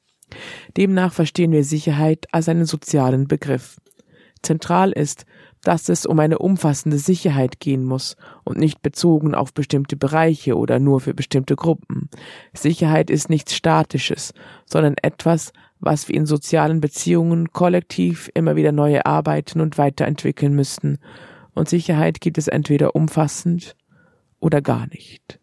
[0.78, 3.78] Demnach verstehen wir Sicherheit als einen sozialen Begriff.
[4.42, 5.26] Zentral ist,
[5.64, 10.80] dass es um eine umfassende Sicherheit gehen muss und nicht bezogen auf bestimmte Bereiche oder
[10.80, 12.10] nur für bestimmte Gruppen.
[12.54, 14.34] Sicherheit ist nichts Statisches,
[14.66, 21.00] sondern etwas, was wir in sozialen Beziehungen kollektiv immer wieder neu erarbeiten und weiterentwickeln müssten.
[21.54, 23.76] Und Sicherheit gibt es entweder umfassend
[24.40, 25.40] oder gar nicht.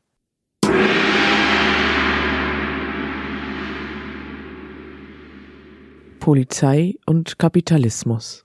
[6.19, 8.45] Polizei und Kapitalismus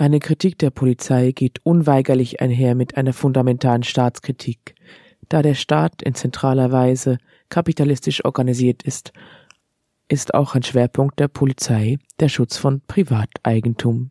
[0.00, 4.74] eine Kritik der Polizei geht unweigerlich einher mit einer fundamentalen Staatskritik,
[5.28, 7.18] da der Staat in zentraler Weise
[7.50, 9.12] kapitalistisch organisiert ist,
[10.08, 14.10] ist auch ein Schwerpunkt der Polizei der Schutz von Privateigentum.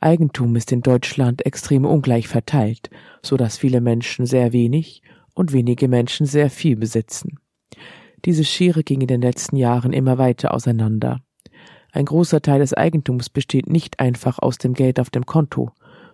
[0.00, 2.90] Eigentum ist in Deutschland extrem ungleich verteilt,
[3.22, 5.02] so dass viele Menschen sehr wenig
[5.34, 7.38] und wenige Menschen sehr viel besitzen.
[8.24, 11.20] Diese Schere ging in den letzten Jahren immer weiter auseinander.
[11.92, 15.70] Ein großer Teil des Eigentums besteht nicht einfach aus dem Geld auf dem Konto,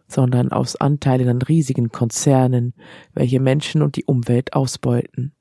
[0.08, 2.74] sondern aus Anteilen an riesigen Konzernen,
[3.14, 5.32] welche Menschen und die Umwelt ausbeuten.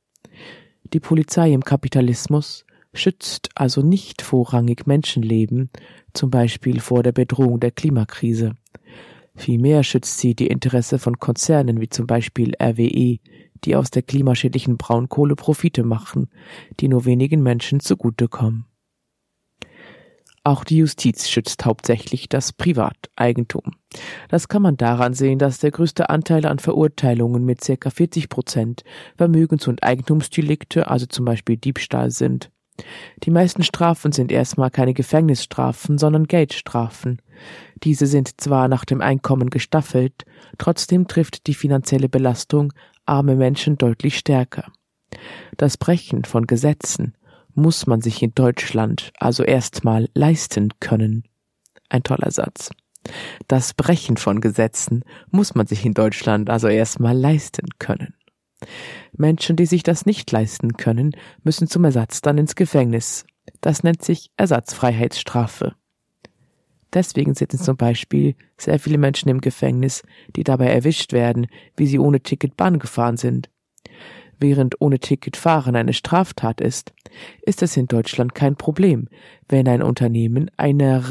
[0.93, 5.71] Die Polizei im Kapitalismus schützt also nicht vorrangig Menschenleben,
[6.13, 8.53] zum Beispiel vor der Bedrohung der Klimakrise.
[9.35, 13.19] Vielmehr schützt sie die Interesse von Konzernen wie zum Beispiel RWE,
[13.63, 16.29] die aus der klimaschädlichen Braunkohle Profite machen,
[16.79, 18.65] die nur wenigen Menschen zugutekommen.
[20.47, 23.73] Auch die Justiz schützt hauptsächlich das Privateigentum.
[24.29, 27.89] Das kann man daran sehen, dass der größte Anteil an Verurteilungen mit ca.
[27.89, 28.85] 40 Prozent
[29.17, 32.49] Vermögens- und Eigentumsdelikte, also zum Beispiel Diebstahl sind.
[33.23, 37.21] Die meisten Strafen sind erstmal keine Gefängnisstrafen, sondern Geldstrafen.
[37.83, 40.23] Diese sind zwar nach dem Einkommen gestaffelt,
[40.57, 42.71] trotzdem trifft die finanzielle Belastung
[43.05, 44.71] arme Menschen deutlich stärker.
[45.57, 47.16] Das Brechen von Gesetzen
[47.57, 51.23] muss man sich in Deutschland also erstmal leisten können.
[51.89, 52.69] Ein toller Satz.
[53.47, 58.13] Das Brechen von Gesetzen muss man sich in Deutschland also erstmal leisten können.
[59.13, 63.25] Menschen, die sich das nicht leisten können, müssen zum Ersatz dann ins Gefängnis.
[63.61, 65.73] Das nennt sich Ersatzfreiheitsstrafe.
[66.93, 70.03] Deswegen sitzen zum Beispiel sehr viele Menschen im Gefängnis,
[70.35, 73.49] die dabei erwischt werden, wie sie ohne Ticket Bahn gefahren sind.
[74.39, 76.93] Während ohne Ticket fahren eine Straftat ist,
[77.41, 79.07] ist es in Deutschland kein Problem,
[79.49, 81.03] wenn ein Unternehmen einer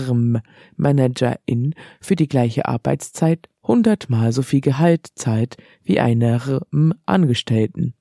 [0.77, 6.63] Managerin für die gleiche Arbeitszeit hundertmal so viel Gehalt zahlt wie einer
[7.05, 7.95] Angestellten.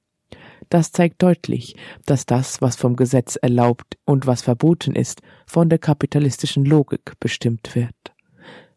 [0.70, 5.80] Das zeigt deutlich, dass das, was vom Gesetz erlaubt und was verboten ist, von der
[5.80, 7.96] kapitalistischen Logik bestimmt wird.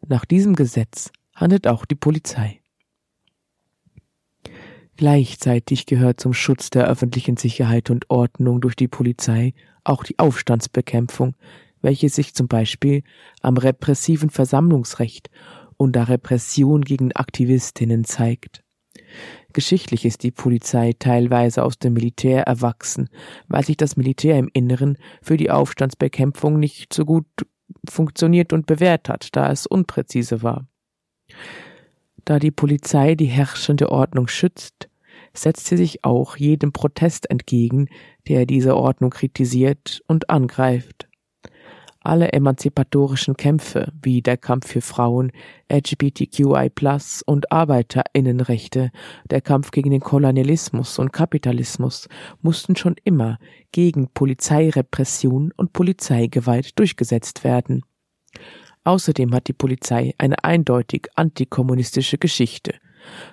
[0.07, 2.59] Nach diesem Gesetz handelt auch die Polizei.
[4.99, 9.53] Gleichzeitig gehört zum Schutz der öffentlichen Sicherheit und Ordnung durch die Polizei
[9.85, 11.37] auch die Aufstandsbekämpfung,
[11.81, 13.03] welche sich zum Beispiel
[13.41, 15.29] am repressiven Versammlungsrecht
[15.77, 18.61] und der Repression gegen Aktivistinnen zeigt.
[19.53, 23.07] Geschichtlich ist die Polizei teilweise aus dem Militär erwachsen,
[23.47, 27.25] weil sich das Militär im Inneren für die Aufstandsbekämpfung nicht so gut
[27.87, 30.67] funktioniert und bewährt hat, da es unpräzise war.
[32.25, 34.88] Da die Polizei die herrschende Ordnung schützt,
[35.41, 37.87] setzt sie sich auch jedem Protest entgegen,
[38.27, 41.09] der diese Ordnung kritisiert und angreift.
[42.01, 45.31] Alle emanzipatorischen Kämpfe, wie der Kampf für Frauen,
[45.71, 46.71] LGBTQI
[47.25, 48.91] und Arbeiterinnenrechte,
[49.29, 52.07] der Kampf gegen den Kolonialismus und Kapitalismus,
[52.41, 53.37] mussten schon immer
[53.73, 57.83] gegen Polizeirepression und Polizeigewalt durchgesetzt werden.
[58.85, 62.75] Außerdem hat die Polizei eine eindeutig antikommunistische Geschichte,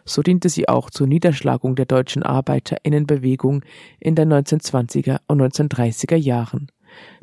[0.05, 3.65] so diente sie auch zur Niederschlagung der deutschen Arbeiterinnenbewegung
[4.01, 6.71] in den 1920er und 1930er Jahren.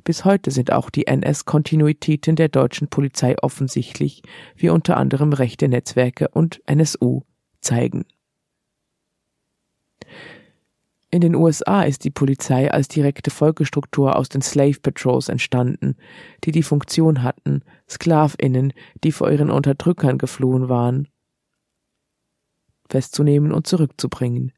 [0.03, 4.21] Bis heute sind auch die NS-Kontinuitäten der deutschen Polizei offensichtlich,
[4.55, 7.21] wie unter anderem rechte Netzwerke und NSU
[7.61, 8.05] zeigen.
[11.13, 15.95] In den USA ist die Polizei als direkte Folgestruktur aus den Slave Patrols entstanden,
[16.43, 21.07] die die Funktion hatten, Sklavinnen, die vor ihren Unterdrückern geflohen waren,
[22.89, 24.51] festzunehmen und zurückzubringen.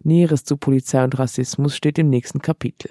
[0.00, 2.90] Näheres zu Polizei und Rassismus steht im nächsten Kapitel.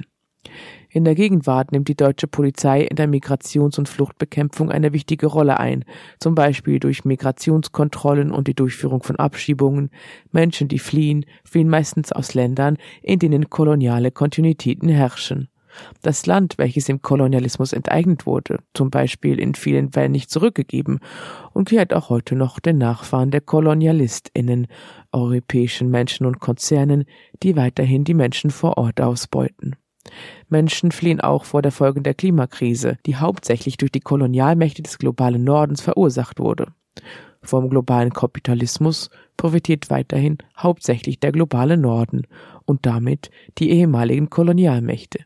[0.90, 5.60] In der Gegenwart nimmt die deutsche Polizei in der Migrations- und Fluchtbekämpfung eine wichtige Rolle
[5.60, 5.84] ein,
[6.20, 9.90] zum Beispiel durch Migrationskontrollen und die Durchführung von Abschiebungen.
[10.32, 15.50] Menschen, die fliehen, fliehen meistens aus Ländern, in denen koloniale Kontinuitäten herrschen.
[16.02, 21.00] Das Land, welches im Kolonialismus enteignet wurde, zum Beispiel in vielen Fällen nicht zurückgegeben
[21.54, 24.68] und gehört auch heute noch den Nachfahren der KolonialistInnen,
[25.12, 27.06] europäischen Menschen und Konzernen,
[27.44, 29.76] die weiterhin die Menschen vor Ort ausbeuten.
[30.50, 35.44] Menschen fliehen auch vor der Folgen der Klimakrise, die hauptsächlich durch die Kolonialmächte des globalen
[35.44, 36.68] Nordens verursacht wurde.
[37.42, 42.24] Vom globalen Kapitalismus profitiert weiterhin hauptsächlich der globale Norden
[42.66, 45.20] und damit die ehemaligen Kolonialmächte.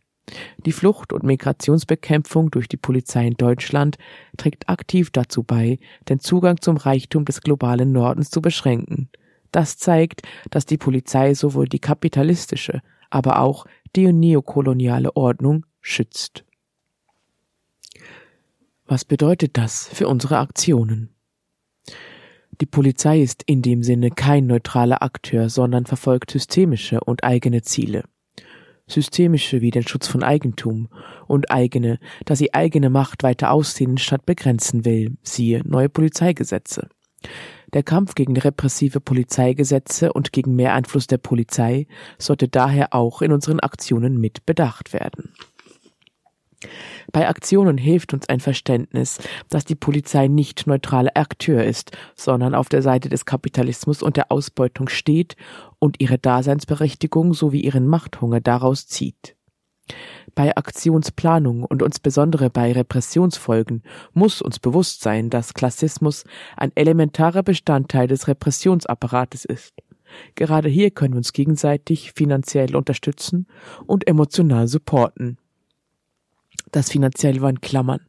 [0.66, 3.98] Die Flucht- und Migrationsbekämpfung durch die Polizei in Deutschland
[4.38, 9.10] trägt aktiv dazu bei, den Zugang zum Reichtum des globalen Nordens zu beschränken.
[9.52, 13.66] Das zeigt, dass die Polizei sowohl die kapitalistische, aber auch
[13.96, 16.46] die neokoloniale Ordnung schützt.
[18.86, 21.10] Was bedeutet das für unsere Aktionen?
[22.60, 28.04] Die Polizei ist in dem Sinne kein neutraler Akteur, sondern verfolgt systemische und eigene Ziele
[28.92, 30.90] systemische wie den Schutz von Eigentum
[31.28, 36.90] und eigene, dass sie eigene Macht weiter ausdehnen statt begrenzen will, siehe neue Polizeigesetze.
[37.74, 43.32] Der Kampf gegen repressive Polizeigesetze und gegen mehr Einfluss der Polizei sollte daher auch in
[43.32, 45.34] unseren Aktionen mit bedacht werden.
[47.12, 49.20] Bei Aktionen hilft uns ein Verständnis,
[49.50, 54.32] dass die Polizei nicht neutraler Akteur ist, sondern auf der Seite des Kapitalismus und der
[54.32, 55.36] Ausbeutung steht
[55.80, 59.36] und ihre Daseinsberechtigung sowie ihren Machthunger daraus zieht.
[60.36, 66.24] Bei Aktionsplanung und insbesondere bei Repressionsfolgen muss uns bewusst sein, dass Klassismus
[66.56, 69.74] ein elementarer Bestandteil des Repressionsapparates ist.
[70.36, 73.48] Gerade hier können wir uns gegenseitig finanziell unterstützen
[73.86, 75.38] und emotional supporten
[76.72, 78.02] das finanziell war in Klammern.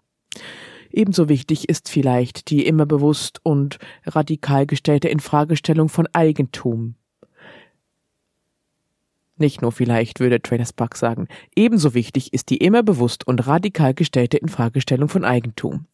[0.91, 6.97] Ebenso wichtig ist vielleicht die immer bewusst und radikal gestellte Infragestellung von Eigentum.
[9.43, 11.27] Nicht nur vielleicht, würde Traders Buck sagen.
[11.57, 15.87] Ebenso wichtig ist die immer bewusst und radikal gestellte Infragestellung von Eigentum.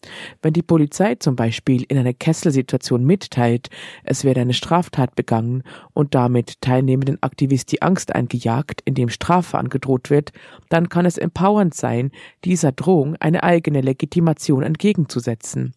[0.42, 3.70] Wenn die Polizei zum Beispiel in einer Kesselsituation mitteilt,
[4.04, 5.62] es werde eine Straftat begangen
[5.94, 10.32] und damit teilnehmenden Aktivist die Angst eingejagt, indem Strafe angedroht wird,
[10.68, 12.10] dann kann es empowernd sein,
[12.44, 15.72] dieser Drohung eine eigene Legitimation entgegenzusetzen.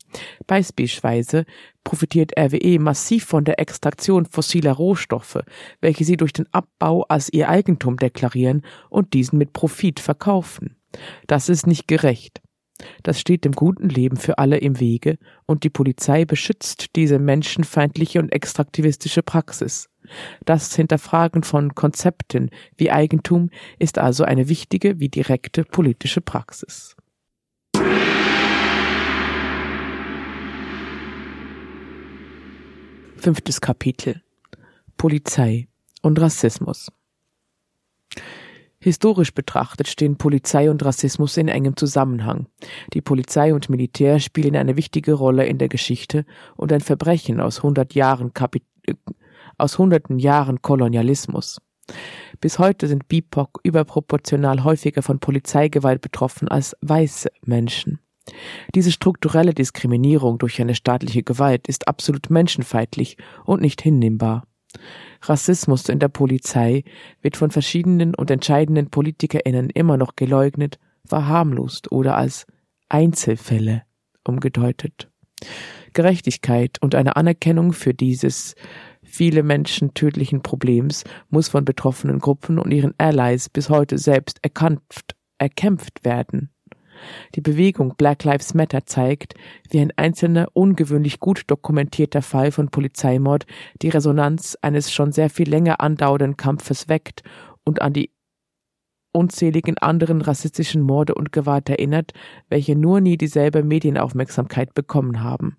[0.45, 1.45] Beispielsweise
[1.83, 5.39] profitiert RWE massiv von der Extraktion fossiler Rohstoffe,
[5.79, 10.75] welche sie durch den Abbau als ihr Eigentum deklarieren und diesen mit Profit verkaufen.
[11.27, 12.41] Das ist nicht gerecht.
[13.03, 18.19] Das steht dem guten Leben für alle im Wege und die Polizei beschützt diese menschenfeindliche
[18.19, 19.89] und extraktivistische Praxis.
[20.45, 26.95] Das Hinterfragen von Konzepten wie Eigentum ist also eine wichtige wie direkte politische Praxis.
[33.22, 34.24] Fünftes Kapitel
[34.97, 35.67] Polizei
[36.01, 36.91] und Rassismus
[38.80, 42.47] Historisch betrachtet stehen Polizei und Rassismus in engem Zusammenhang.
[42.95, 46.26] Die Polizei und Militär spielen eine wichtige Rolle in der Geschichte
[46.57, 48.63] und ein Verbrechen aus hundert Jahren Kapit
[49.59, 51.61] aus hunderten Jahren Kolonialismus.
[52.39, 57.99] Bis heute sind BIPOC überproportional häufiger von Polizeigewalt betroffen als weiße Menschen.
[58.76, 64.45] Diese strukturelle Diskriminierung durch eine staatliche Gewalt ist absolut menschenfeindlich und nicht hinnehmbar.
[65.24, 66.84] Rassismus in der Polizei
[67.22, 72.45] wird von verschiedenen und entscheidenden PolitikerInnen immer noch geleugnet, verharmlost oder als
[72.89, 73.84] Einzelfälle
[74.24, 75.09] umgedeutet.
[75.93, 78.55] Gerechtigkeit und eine Anerkennung für dieses
[79.03, 85.15] viele Menschen tödlichen Problems muss von betroffenen Gruppen und ihren Allies bis heute selbst erkämpft,
[85.38, 86.51] erkämpft werden.
[87.36, 89.36] Die Bewegung Black Lives Matter zeigt,
[89.70, 93.45] wie ein einzelner, ungewöhnlich gut dokumentierter Fall von Polizeimord
[93.82, 97.24] die Resonanz eines schon sehr viel länger andauernden Kampfes weckt
[97.64, 98.12] und an die
[99.14, 102.14] unzähligen anderen rassistischen Morde und Gewalt erinnert,
[102.49, 105.58] welche nur nie dieselbe Medienaufmerksamkeit bekommen haben.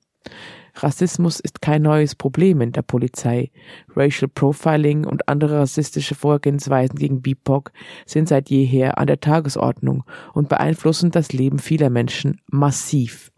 [0.75, 3.51] Rassismus ist kein neues Problem in der Polizei.
[3.95, 7.73] Racial Profiling und andere rassistische Vorgehensweisen gegen BIPOC
[8.07, 13.33] sind seit jeher an der Tagesordnung und beeinflussen das Leben vieler Menschen massiv.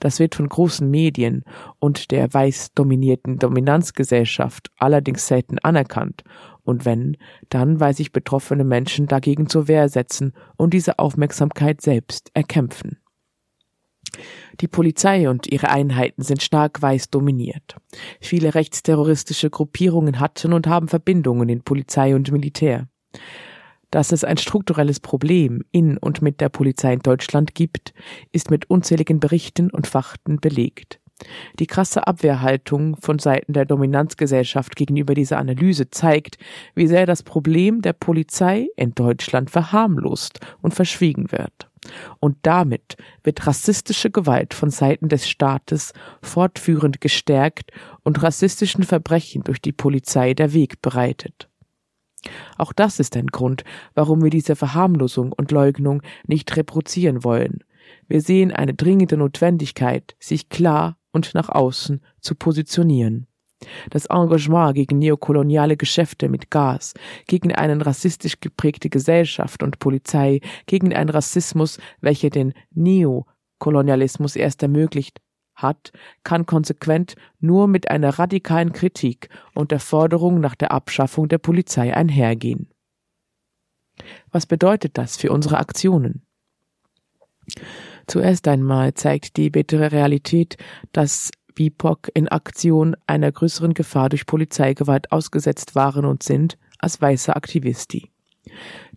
[0.00, 1.44] Das wird von großen Medien
[1.78, 6.24] und der weiß dominierten Dominanzgesellschaft allerdings selten anerkannt,
[6.62, 7.16] und wenn,
[7.48, 12.98] dann weil sich betroffene Menschen dagegen zur Wehr setzen und diese Aufmerksamkeit selbst erkämpfen.
[14.60, 17.76] Die Polizei und ihre Einheiten sind stark weiß dominiert.
[18.20, 22.88] Viele rechtsterroristische Gruppierungen hatten und haben Verbindungen in Polizei und Militär.
[23.90, 27.94] Dass es ein strukturelles Problem in und mit der Polizei in Deutschland gibt,
[28.32, 31.00] ist mit unzähligen Berichten und Fakten belegt.
[31.58, 36.36] Die krasse Abwehrhaltung von Seiten der Dominanzgesellschaft gegenüber dieser Analyse zeigt,
[36.74, 41.70] wie sehr das Problem der Polizei in Deutschland verharmlost und verschwiegen wird.
[42.20, 47.72] Und damit wird rassistische Gewalt von Seiten des Staates fortführend gestärkt
[48.02, 51.48] und rassistischen Verbrechen durch die Polizei der Weg bereitet.
[52.56, 53.64] Auch das ist ein Grund,
[53.94, 57.60] warum wir diese Verharmlosung und Leugnung nicht reproduzieren wollen.
[58.08, 63.26] Wir sehen eine dringende Notwendigkeit, sich klar und nach außen zu positionieren.
[63.90, 66.94] Das Engagement gegen neokoloniale Geschäfte mit Gas,
[67.26, 75.20] gegen einen rassistisch geprägte Gesellschaft und Polizei, gegen einen Rassismus, welcher den Neokolonialismus erst ermöglicht
[75.54, 75.92] hat,
[76.22, 81.94] kann konsequent nur mit einer radikalen Kritik und der Forderung nach der Abschaffung der Polizei
[81.94, 82.68] einhergehen.
[84.30, 86.22] Was bedeutet das für unsere Aktionen?
[88.06, 90.56] Zuerst einmal zeigt die bittere Realität,
[90.92, 97.34] dass BIPOC in Aktion einer größeren Gefahr durch Polizeigewalt ausgesetzt waren und sind als weiße
[97.34, 98.12] Aktivisti.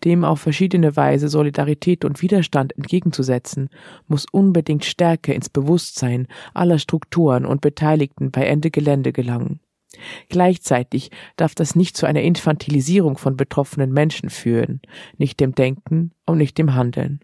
[0.04, 3.70] Dem auf verschiedene Weise Solidarität und Widerstand entgegenzusetzen,
[4.08, 9.60] muss unbedingt Stärke ins Bewusstsein aller Strukturen und Beteiligten bei Ende Gelände gelangen.
[10.30, 14.82] Gleichzeitig darf das nicht zu einer Infantilisierung von betroffenen Menschen führen,
[15.18, 17.22] nicht dem Denken und nicht dem Handeln.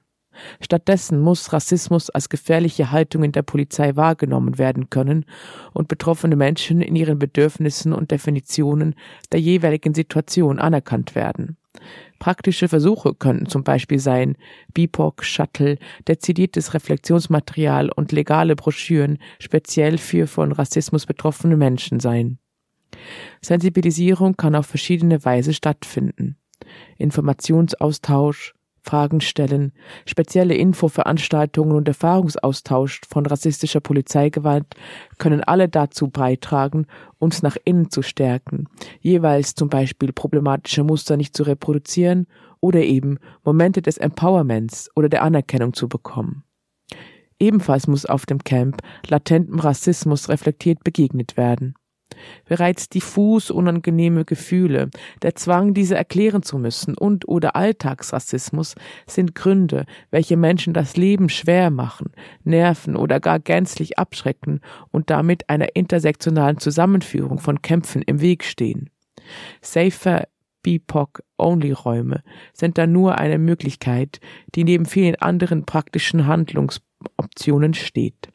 [0.61, 5.25] Stattdessen muss Rassismus als gefährliche Haltung in der Polizei wahrgenommen werden können
[5.73, 8.95] und betroffene Menschen in ihren Bedürfnissen und Definitionen
[9.31, 11.57] der jeweiligen Situation anerkannt werden.
[12.19, 14.37] Praktische Versuche könnten zum Beispiel sein
[14.73, 15.77] BIPOC, Shuttle,
[16.07, 22.39] dezidiertes Reflexionsmaterial und legale Broschüren speziell für von Rassismus betroffene Menschen sein.
[23.41, 26.37] Sensibilisierung kann auf verschiedene Weise stattfinden.
[26.97, 28.54] Informationsaustausch,
[28.85, 29.73] Fragen stellen,
[30.05, 34.67] spezielle Infoveranstaltungen und Erfahrungsaustausch von rassistischer Polizeigewalt
[35.17, 36.85] können alle dazu beitragen,
[37.17, 38.67] uns nach innen zu stärken,
[39.01, 42.27] jeweils zum Beispiel problematische Muster nicht zu reproduzieren
[42.59, 46.43] oder eben Momente des Empowerments oder der Anerkennung zu bekommen.
[47.39, 51.75] Ebenfalls muss auf dem Camp latentem Rassismus reflektiert begegnet werden.
[52.45, 54.89] Bereits diffus unangenehme Gefühle,
[55.21, 58.75] der Zwang, diese erklären zu müssen und oder Alltagsrassismus
[59.07, 62.11] sind Gründe, welche Menschen das Leben schwer machen,
[62.43, 64.61] nerven oder gar gänzlich abschrecken
[64.91, 68.89] und damit einer intersektionalen Zusammenführung von Kämpfen im Weg stehen.
[69.61, 70.27] Safer
[70.65, 72.23] BIPOC-Only-Räume
[72.53, 74.19] sind da nur eine Möglichkeit,
[74.55, 78.29] die neben vielen anderen praktischen Handlungsoptionen steht.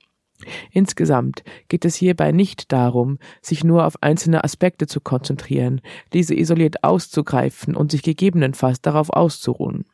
[0.71, 5.81] Insgesamt geht es hierbei nicht darum, sich nur auf einzelne Aspekte zu konzentrieren,
[6.13, 9.85] diese isoliert auszugreifen und sich gegebenenfalls darauf auszuruhen.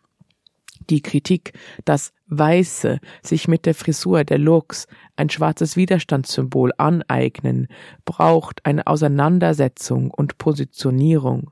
[0.90, 1.52] Die Kritik,
[1.84, 4.86] dass Weiße sich mit der Frisur der Lux
[5.16, 7.68] ein schwarzes Widerstandssymbol aneignen,
[8.04, 11.50] braucht eine Auseinandersetzung und Positionierung.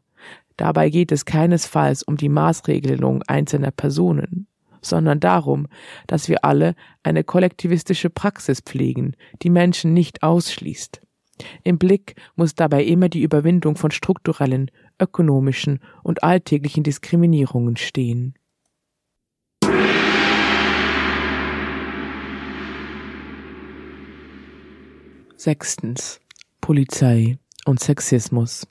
[0.57, 4.47] Dabei geht es keinesfalls um die Maßregelung einzelner Personen,
[4.85, 5.67] sondern darum,
[6.07, 11.01] dass wir alle eine kollektivistische Praxis pflegen, die Menschen nicht ausschließt.
[11.65, 14.71] Im Blick muss dabei immer die Überwindung von strukturellen,
[15.01, 18.35] ökonomischen und alltäglichen Diskriminierungen stehen.
[25.37, 26.21] Sechstens.
[26.61, 28.67] Polizei und Sexismus.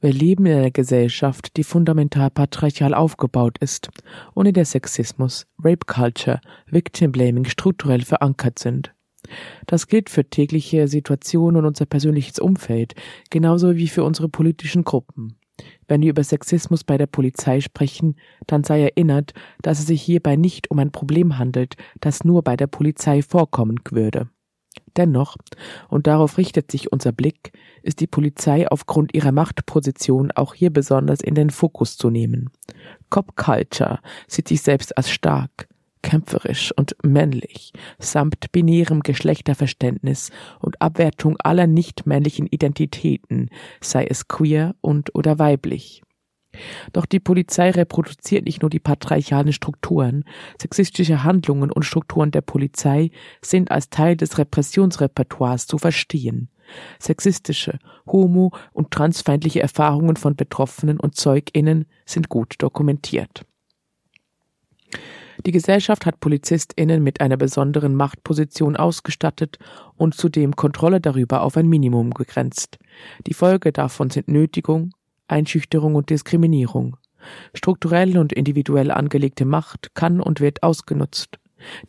[0.00, 3.88] Wir leben in einer Gesellschaft, die fundamental patriarchal aufgebaut ist
[4.36, 8.94] in der Sexismus, Rape Culture, Victim Blaming strukturell verankert sind.
[9.66, 12.94] Das gilt für tägliche Situationen und unser persönliches Umfeld,
[13.30, 15.36] genauso wie für unsere politischen Gruppen.
[15.88, 18.14] Wenn wir über Sexismus bei der Polizei sprechen,
[18.46, 19.32] dann sei erinnert,
[19.62, 23.80] dass es sich hierbei nicht um ein Problem handelt, das nur bei der Polizei vorkommen
[23.90, 24.28] würde.
[24.96, 25.36] Dennoch,
[25.88, 31.20] und darauf richtet sich unser Blick, ist die Polizei aufgrund ihrer Machtposition auch hier besonders
[31.20, 32.50] in den Fokus zu nehmen.
[33.10, 35.68] Cop Culture sieht sich selbst als stark,
[36.02, 40.30] kämpferisch und männlich, samt binärem Geschlechterverständnis
[40.60, 46.02] und Abwertung aller nicht männlichen Identitäten, sei es queer und oder weiblich.
[46.92, 50.24] Doch die Polizei reproduziert nicht nur die patriarchalen Strukturen,
[50.60, 53.10] sexistische Handlungen und Strukturen der Polizei
[53.42, 56.48] sind als Teil des Repressionsrepertoires zu verstehen.
[56.98, 63.44] Sexistische, homo- und transfeindliche Erfahrungen von Betroffenen und Zeuginnen sind gut dokumentiert.
[65.46, 69.58] Die Gesellschaft hat PolizistInnen mit einer besonderen Machtposition ausgestattet
[69.96, 72.78] und zudem Kontrolle darüber auf ein Minimum begrenzt.
[73.26, 74.90] Die Folge davon sind Nötigung,
[75.28, 76.96] Einschüchterung und Diskriminierung.
[77.54, 81.38] Strukturell und individuell angelegte Macht kann und wird ausgenutzt.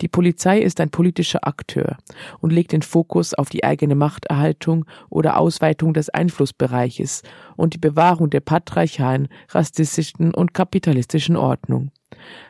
[0.01, 1.97] Die Polizei ist ein politischer Akteur
[2.39, 7.21] und legt den Fokus auf die eigene Machterhaltung oder Ausweitung des Einflussbereiches
[7.55, 11.91] und die Bewahrung der patriarchalen, rassistischen und kapitalistischen Ordnung.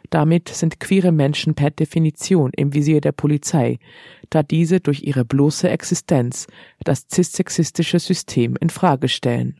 [0.09, 3.77] Damit sind queere Menschen per Definition im Visier der Polizei,
[4.29, 6.47] da diese durch ihre bloße Existenz
[6.83, 9.58] das cissexistische System in Frage stellen.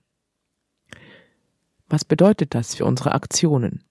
[1.90, 3.84] Was bedeutet das für unsere Aktionen?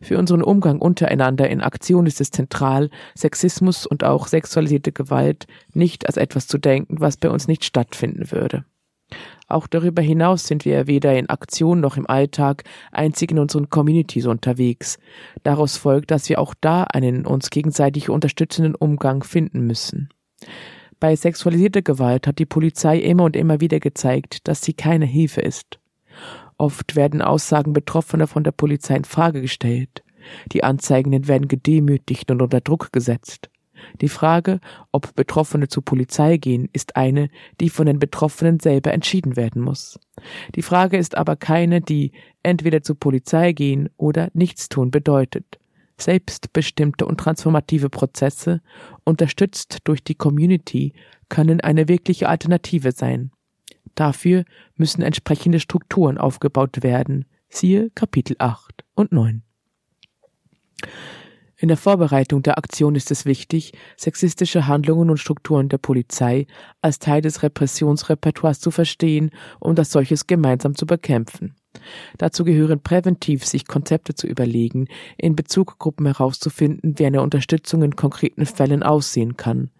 [0.00, 6.06] Für unseren Umgang untereinander in Aktion ist es zentral, Sexismus und auch sexualisierte Gewalt nicht
[6.06, 8.64] als etwas zu denken, was bei uns nicht stattfinden würde.
[9.48, 14.26] Auch darüber hinaus sind wir weder in Aktion noch im Alltag einzig in unseren Communities
[14.26, 14.98] unterwegs.
[15.44, 20.08] Daraus folgt, dass wir auch da einen uns gegenseitig unterstützenden Umgang finden müssen.
[20.98, 25.42] Bei sexualisierter Gewalt hat die Polizei immer und immer wieder gezeigt, dass sie keine Hilfe
[25.42, 25.78] ist.
[26.58, 30.02] Oft werden Aussagen Betroffener von der Polizei in Frage gestellt.
[30.52, 33.50] Die Anzeigenden werden gedemütigt und unter Druck gesetzt.
[34.00, 37.28] Die Frage, ob Betroffene zur Polizei gehen, ist eine,
[37.60, 40.00] die von den Betroffenen selber entschieden werden muss.
[40.54, 45.58] Die Frage ist aber keine, die entweder zur Polizei gehen oder nichts tun bedeutet.
[45.98, 48.60] Selbstbestimmte und transformative Prozesse,
[49.04, 50.92] unterstützt durch die Community,
[51.28, 53.30] können eine wirkliche Alternative sein.
[53.96, 54.44] Dafür
[54.76, 57.24] müssen entsprechende Strukturen aufgebaut werden.
[57.48, 59.42] Siehe Kapitel 8 und 9.
[61.58, 66.46] In der Vorbereitung der Aktion ist es wichtig, sexistische Handlungen und Strukturen der Polizei
[66.82, 71.54] als Teil des Repressionsrepertoires zu verstehen und als solches gemeinsam zu bekämpfen.
[72.18, 78.44] Dazu gehören präventiv sich Konzepte zu überlegen, in Bezuggruppen herauszufinden, wie eine Unterstützung in konkreten
[78.44, 79.70] Fällen aussehen kann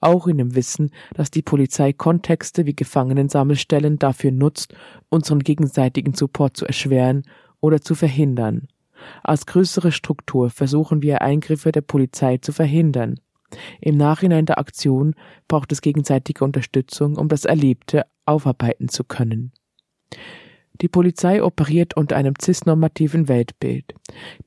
[0.00, 4.74] auch in dem Wissen, dass die Polizei Kontexte wie Gefangenensammelstellen dafür nutzt,
[5.08, 7.22] unseren gegenseitigen Support zu erschweren
[7.60, 8.68] oder zu verhindern.
[9.22, 13.20] Als größere Struktur versuchen wir Eingriffe der Polizei zu verhindern.
[13.80, 15.14] Im Nachhinein der Aktion
[15.48, 19.52] braucht es gegenseitige Unterstützung, um das Erlebte aufarbeiten zu können.
[20.82, 23.94] Die Polizei operiert unter einem cisnormativen Weltbild.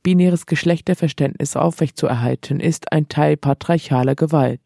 [0.04, 4.62] Binäres Geschlechterverständnis aufrechtzuerhalten ist ein Teil patriarchaler Gewalt.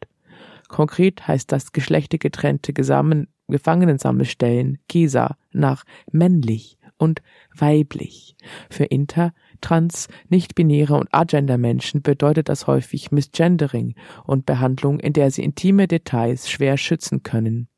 [0.74, 7.22] Konkret heißt das geschlechtergetrennte Gesamen Gefangenensammelstellen GESA nach männlich und
[7.56, 8.34] weiblich.
[8.70, 13.94] Für inter, trans, nicht-binäre und agender Menschen bedeutet das häufig Misgendering
[14.24, 17.68] und Behandlung, in der sie intime Details schwer schützen können.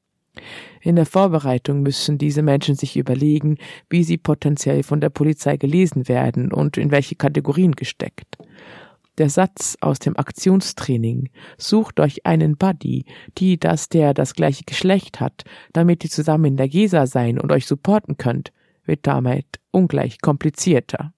[0.80, 3.58] In der Vorbereitung müssen diese Menschen sich überlegen,
[3.90, 8.38] wie sie potenziell von der Polizei gelesen werden und in welche Kategorien gesteckt.
[9.18, 13.06] Der Satz aus dem Aktionstraining Sucht euch einen Buddy,
[13.38, 17.50] die das, der das gleiche Geschlecht hat, damit ihr zusammen in der GESA sein und
[17.50, 18.52] euch supporten könnt,
[18.84, 21.12] wird damit ungleich komplizierter.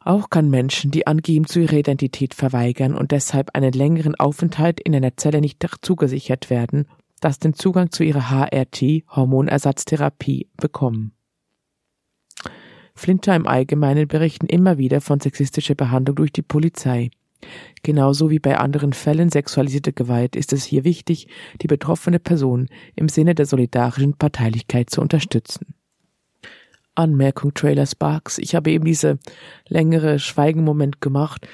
[0.00, 4.94] Auch kann Menschen, die angeben, zu ihrer Identität verweigern und deshalb einen längeren Aufenthalt in
[4.94, 6.86] einer Zelle nicht zugesichert werden,
[7.20, 11.17] das den Zugang zu ihrer HRT, Hormonersatztherapie, bekommen.
[12.98, 17.10] Flinter im Allgemeinen berichten immer wieder von sexistischer Behandlung durch die Polizei.
[17.82, 21.28] Genauso wie bei anderen Fällen sexualisierter Gewalt ist es hier wichtig,
[21.62, 25.74] die betroffene Person im Sinne der solidarischen Parteilichkeit zu unterstützen.
[26.96, 28.38] Anmerkung Trailer Sparks.
[28.38, 29.18] Ich habe eben diese
[29.68, 31.46] längere Schweigenmoment gemacht,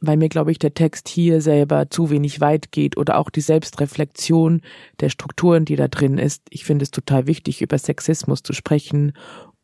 [0.00, 3.40] weil mir, glaube ich, der Text hier selber zu wenig weit geht oder auch die
[3.40, 4.62] Selbstreflexion
[5.00, 6.42] der Strukturen, die da drin ist.
[6.50, 9.12] Ich finde es total wichtig, über Sexismus zu sprechen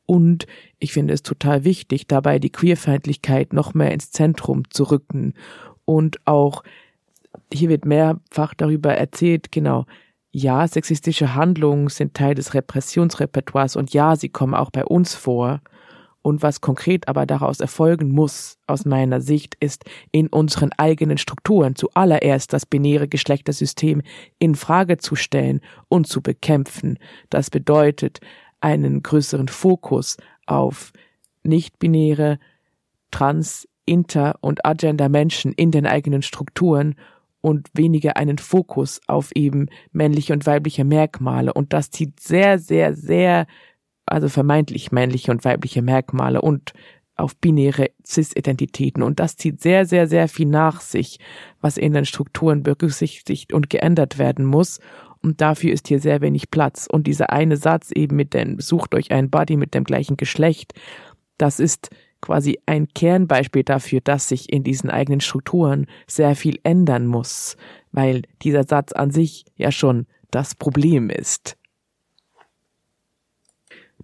[0.07, 0.47] und
[0.79, 5.35] ich finde es total wichtig, dabei die Queerfeindlichkeit noch mehr ins Zentrum zu rücken.
[5.85, 6.63] Und auch,
[7.53, 9.87] hier wird mehrfach darüber erzählt, genau,
[10.33, 15.61] ja, sexistische Handlungen sind Teil des Repressionsrepertoires und ja, sie kommen auch bei uns vor.
[16.23, 21.75] Und was konkret aber daraus erfolgen muss, aus meiner Sicht, ist in unseren eigenen Strukturen
[21.75, 24.03] zuallererst das binäre Geschlechtersystem
[24.39, 26.99] in Frage zu stellen und zu bekämpfen.
[27.29, 28.21] Das bedeutet,
[28.63, 30.93] einen größeren Fokus auf
[31.43, 32.39] nicht-binäre,
[33.11, 36.95] trans, inter und agender Menschen in den eigenen Strukturen
[37.41, 41.53] und weniger einen Fokus auf eben männliche und weibliche Merkmale.
[41.53, 43.47] Und das zieht sehr, sehr, sehr,
[44.07, 46.73] also vermeintlich männliche und weibliche Merkmale und
[47.17, 49.03] auf binäre Cis-Identitäten.
[49.03, 51.19] Und das zieht sehr, sehr, sehr viel nach sich,
[51.61, 54.81] was in den Strukturen berücksichtigt und geändert werden muss.
[55.23, 56.89] Und dafür ist hier sehr wenig Platz.
[56.91, 60.75] Und dieser eine Satz eben mit dem, sucht euch einen Body mit dem gleichen Geschlecht,
[61.39, 67.07] das ist quasi ein Kernbeispiel dafür, dass sich in diesen eigenen Strukturen sehr viel ändern
[67.07, 67.57] muss,
[67.91, 71.57] weil dieser Satz an sich ja schon das Problem ist.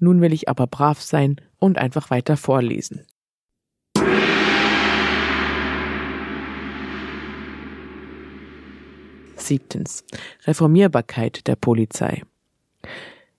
[0.00, 3.06] Nun will ich aber brav sein und einfach weiter vorlesen.
[9.48, 10.04] Siebtens.
[10.46, 12.22] Reformierbarkeit der Polizei.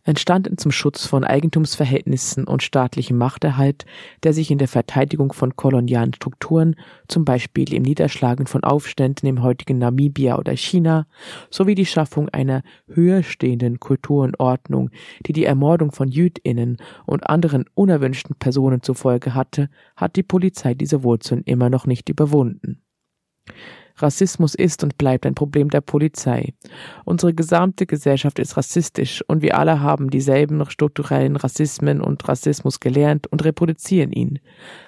[0.10, 3.86] Entstanden zum Schutz von Eigentumsverhältnissen und staatlichem Machterhalt,
[4.24, 6.76] der sich in der Verteidigung von kolonialen Strukturen,
[7.08, 11.06] zum Beispiel im Niederschlagen von Aufständen im heutigen Namibia oder China,
[11.52, 14.90] sowie die Schaffung einer höher stehenden Kultur und Ordnung,
[15.28, 20.74] die die Ermordung von Jüdinnen und anderen unerwünschten Personen zur Folge hatte, hat die Polizei
[20.74, 22.82] diese Wurzeln immer noch nicht überwunden.
[24.02, 26.54] Rassismus ist und bleibt ein Problem der Polizei.
[27.06, 33.28] Unsere gesamte Gesellschaft ist rassistisch und wir alle haben dieselben strukturellen Rassismen und Rassismus gelernt
[33.28, 34.40] und reproduzieren ihn.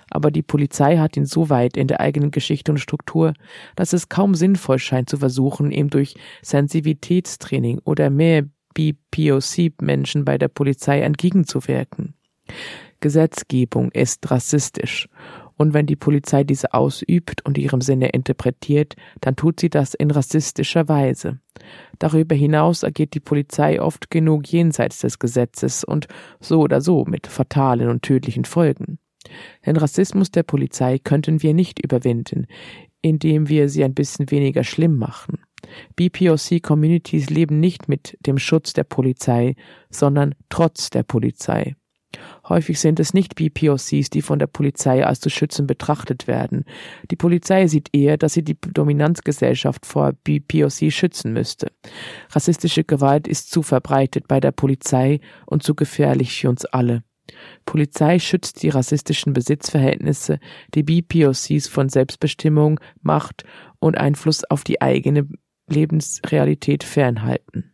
[0.10, 3.34] Aber die Polizei hat ihn so weit in der eigenen Geschichte und Struktur,
[3.76, 10.48] dass es kaum sinnvoll scheint zu versuchen, ihm durch Sensitivitätstraining oder mehr BPOC-Menschen bei der
[10.48, 12.14] Polizei entgegenzuwirken.
[13.00, 15.10] Gesetzgebung ist rassistisch
[15.62, 20.10] und wenn die Polizei diese ausübt und ihrem Sinne interpretiert, dann tut sie das in
[20.10, 21.40] rassistischer Weise.
[22.00, 26.08] Darüber hinaus agiert die Polizei oft genug jenseits des Gesetzes und
[26.40, 28.98] so oder so mit fatalen und tödlichen Folgen.
[29.64, 32.48] Den Rassismus der Polizei könnten wir nicht überwinden,
[33.04, 35.44] indem wir sie ein bisschen weniger schlimm machen.
[35.96, 39.54] BPOC-Communities leben nicht mit dem Schutz der Polizei,
[39.92, 41.76] sondern trotz der Polizei.
[42.48, 46.66] Häufig sind es nicht BPOCs, die von der Polizei als zu schützen betrachtet werden.
[47.10, 51.72] Die Polizei sieht eher, dass sie die Dominanzgesellschaft vor BPOC schützen müsste.
[52.32, 57.04] Rassistische Gewalt ist zu verbreitet bei der Polizei und zu gefährlich für uns alle.
[57.66, 60.40] Polizei schützt die rassistischen Besitzverhältnisse,
[60.74, 63.44] die BPOCs von Selbstbestimmung, Macht
[63.80, 65.28] und Einfluss auf die eigene
[65.70, 67.72] Lebensrealität fernhalten.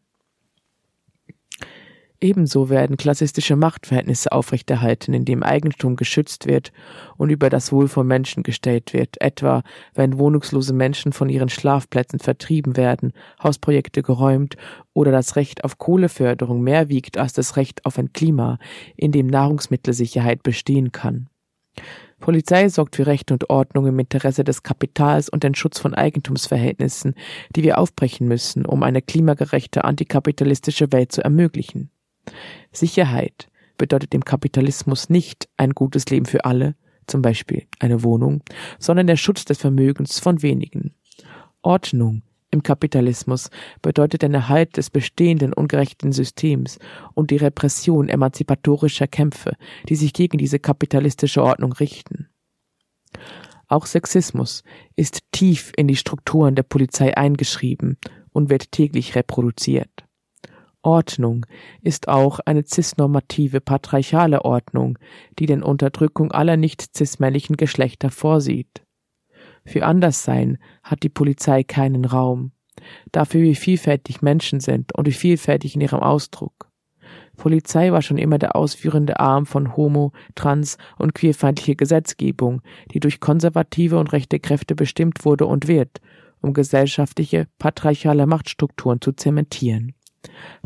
[2.19, 6.71] Ebenso werden klassistische Machtverhältnisse aufrechterhalten, indem Eigentum geschützt wird
[7.15, 9.61] und über das Wohl von Menschen gestellt wird, etwa
[9.93, 13.13] wenn wohnungslose Menschen von ihren Schlafplätzen vertrieben werden,
[13.43, 14.57] Hausprojekte geräumt
[14.93, 18.57] oder das Recht auf Kohleförderung mehr wiegt als das Recht auf ein Klima,
[18.95, 21.29] in dem Nahrungsmittelsicherheit bestehen kann.
[22.19, 27.13] Polizei sorgt für Recht und Ordnung im Interesse des Kapitals und den Schutz von Eigentumsverhältnissen,
[27.55, 31.91] die wir aufbrechen müssen, um eine klimagerechte antikapitalistische Welt zu ermöglichen.
[32.71, 36.75] Sicherheit bedeutet im Kapitalismus nicht ein gutes Leben für alle,
[37.05, 38.43] zum Beispiel eine Wohnung,
[38.79, 40.93] sondern der Schutz des Vermögens von wenigen.
[41.61, 43.49] Ordnung im Kapitalismus
[43.81, 46.79] bedeutet den Erhalt des bestehenden ungerechten Systems
[47.13, 49.53] und die Repression emanzipatorischer Kämpfe,
[49.89, 52.29] die sich gegen diese kapitalistische Ordnung richten.
[53.67, 54.63] Auch Sexismus
[54.95, 57.97] ist tief in die Strukturen der Polizei eingeschrieben
[58.31, 60.06] und wird täglich reproduziert.
[60.87, 61.45] Ordnung
[61.81, 64.97] ist auch eine cisnormative patriarchale Ordnung,
[65.37, 68.83] die den Unterdrückung aller nicht cismännlichen Geschlechter vorsieht.
[69.65, 72.53] Für Anderssein hat die Polizei keinen Raum.
[73.11, 76.71] dafür, wie vielfältig Menschen sind und wie vielfältig in ihrem Ausdruck.
[77.35, 82.61] Polizei war schon immer der ausführende Arm von homo-, trans- und queerfeindlicher Gesetzgebung,
[82.93, 86.01] die durch konservative und rechte Kräfte bestimmt wurde und wird,
[86.41, 89.96] um gesellschaftliche, patriarchale Machtstrukturen zu zementieren.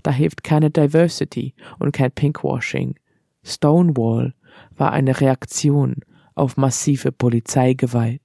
[0.04, 2.96] Da hilft keine Diversity und kein Pinkwashing.
[3.44, 4.34] Stonewall
[4.76, 5.98] war eine Reaktion
[6.36, 8.22] auf massive Polizeigewalt.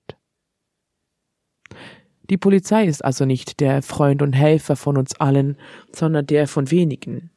[2.29, 5.57] Die Polizei ist also nicht der Freund und Helfer von uns allen,
[5.93, 7.31] sondern der von wenigen.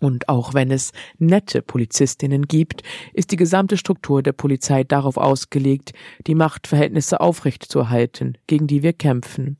[0.00, 2.82] Und auch wenn es nette Polizistinnen gibt,
[3.14, 5.94] ist die gesamte Struktur der Polizei darauf ausgelegt,
[6.26, 9.56] die Machtverhältnisse aufrechtzuerhalten, gegen die wir kämpfen.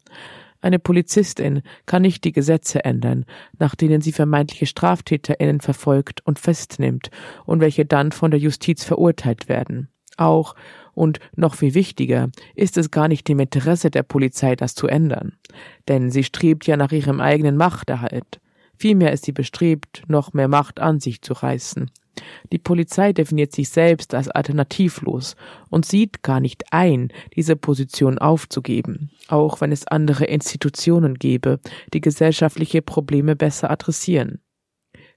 [0.66, 3.24] Eine Polizistin kann nicht die Gesetze ändern,
[3.56, 7.12] nach denen sie vermeintliche Straftäterinnen verfolgt und festnimmt
[7.44, 9.90] und welche dann von der Justiz verurteilt werden.
[10.16, 10.56] Auch
[10.92, 15.34] und noch viel wichtiger ist es gar nicht im Interesse der Polizei, das zu ändern,
[15.86, 18.40] denn sie strebt ja nach ihrem eigenen Machterhalt.
[18.78, 21.90] Vielmehr ist sie bestrebt, noch mehr Macht an sich zu reißen.
[22.52, 25.36] Die Polizei definiert sich selbst als alternativlos
[25.68, 31.60] und sieht gar nicht ein, diese Position aufzugeben, auch wenn es andere Institutionen gäbe,
[31.92, 34.40] die gesellschaftliche Probleme besser adressieren.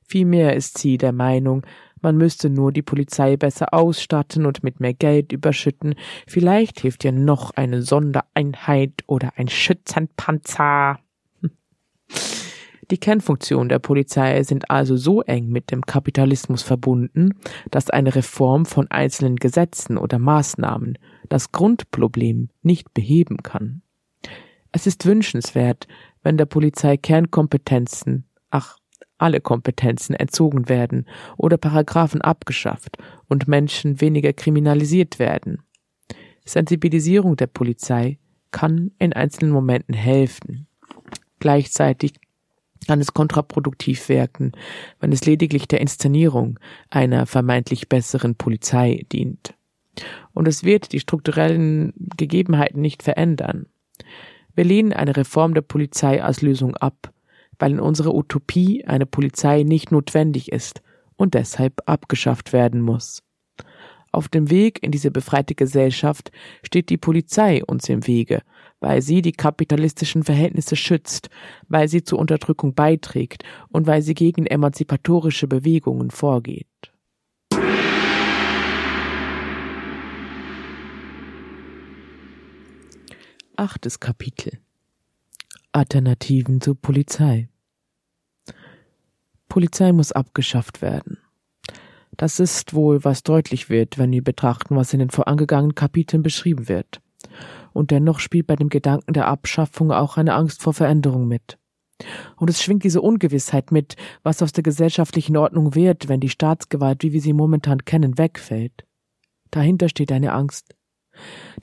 [0.01, 1.65] Vielmehr ist sie der Meinung,
[2.01, 5.95] man müsste nur die Polizei besser ausstatten und mit mehr Geld überschütten.
[6.27, 10.99] Vielleicht hilft ja noch eine Sondereinheit oder ein Schützenpanzer.
[12.91, 17.35] Die Kernfunktionen der Polizei sind also so eng mit dem Kapitalismus verbunden,
[17.69, 20.97] dass eine Reform von einzelnen Gesetzen oder Maßnahmen
[21.29, 23.83] das Grundproblem nicht beheben kann.
[24.71, 25.87] Es ist wünschenswert,
[26.23, 28.77] wenn der Polizei Kernkompetenzen, ach,
[29.19, 31.05] alle Kompetenzen entzogen werden
[31.37, 35.61] oder Paragraphen abgeschafft und Menschen weniger kriminalisiert werden.
[36.45, 38.17] Sensibilisierung der Polizei
[38.51, 40.67] kann in einzelnen Momenten helfen.
[41.39, 42.13] Gleichzeitig
[42.89, 44.51] kann es kontraproduktiv wirken,
[44.99, 46.59] wenn es lediglich der Inszenierung
[46.89, 49.53] einer vermeintlich besseren Polizei dient.
[50.33, 53.67] Und es wird die strukturellen Gegebenheiten nicht verändern.
[54.55, 57.13] Wir lehnen eine Reform der Polizei als Lösung ab,
[57.59, 60.81] weil in unserer Utopie eine Polizei nicht notwendig ist
[61.15, 63.21] und deshalb abgeschafft werden muss.
[64.11, 66.31] Auf dem Weg in diese befreite Gesellschaft
[66.63, 68.41] steht die Polizei uns im Wege,
[68.79, 71.29] weil sie die kapitalistischen Verhältnisse schützt,
[71.67, 76.67] weil sie zur Unterdrückung beiträgt und weil sie gegen emanzipatorische Bewegungen vorgeht.
[83.55, 84.59] Achtes Kapitel
[85.73, 87.49] Alternativen zur Polizei.
[89.49, 91.17] Polizei muss abgeschafft werden.
[92.15, 96.69] Das ist wohl, was deutlich wird, wenn wir betrachten, was in den vorangegangenen Kapiteln beschrieben
[96.69, 97.01] wird.
[97.79, 101.57] Und dennoch spielt bei dem Gedanken der Abschaffung auch eine Angst vor Veränderung mit.
[102.35, 107.03] Und es schwingt diese Ungewissheit mit, was aus der gesellschaftlichen Ordnung wird, wenn die Staatsgewalt,
[107.03, 108.85] wie wir sie momentan kennen, wegfällt.
[109.49, 110.75] Dahinter steht eine Angst.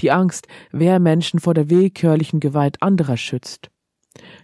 [0.00, 3.68] Die Angst, wer Menschen vor der willkürlichen Gewalt anderer schützt.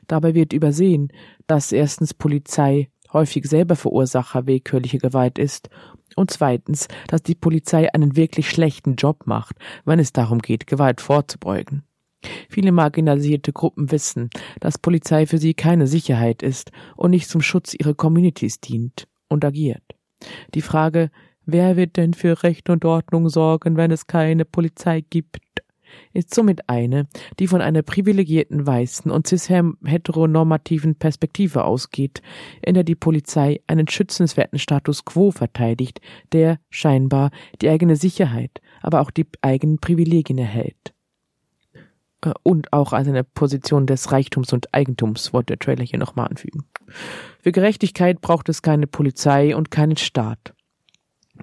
[0.08, 1.08] Dabei wird übersehen,
[1.46, 5.70] dass erstens Polizei häufig selber Verursacher willkürlicher Gewalt ist
[6.16, 11.00] und zweitens, dass die Polizei einen wirklich schlechten Job macht, wenn es darum geht, Gewalt
[11.00, 11.84] vorzubeugen.
[12.48, 17.74] Viele marginalisierte Gruppen wissen, dass Polizei für sie keine Sicherheit ist und nicht zum Schutz
[17.74, 19.82] ihrer Communities dient und agiert.
[20.54, 21.10] Die Frage,
[21.46, 25.38] wer wird denn für Recht und Ordnung sorgen, wenn es keine Polizei gibt,
[26.12, 27.06] ist somit eine,
[27.38, 32.22] die von einer privilegierten weißen und cis-heteronormativen Perspektive ausgeht,
[32.62, 36.00] in der die Polizei einen schützenswerten Status quo verteidigt,
[36.32, 37.30] der scheinbar
[37.60, 40.92] die eigene Sicherheit, aber auch die eigenen Privilegien erhält.
[42.24, 46.28] Äh, und auch als eine Position des Reichtums und Eigentums, wollte der Trailer hier nochmal
[46.28, 46.64] anfügen.
[47.40, 50.54] Für Gerechtigkeit braucht es keine Polizei und keinen Staat.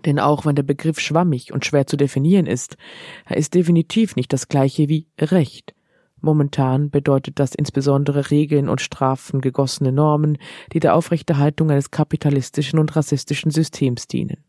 [0.05, 2.77] Denn auch wenn der Begriff schwammig und schwer zu definieren ist,
[3.25, 5.73] er ist definitiv nicht das gleiche wie Recht.
[6.21, 10.37] Momentan bedeutet das insbesondere Regeln und Strafen gegossene Normen,
[10.73, 14.43] die der Aufrechterhaltung eines kapitalistischen und rassistischen Systems dienen.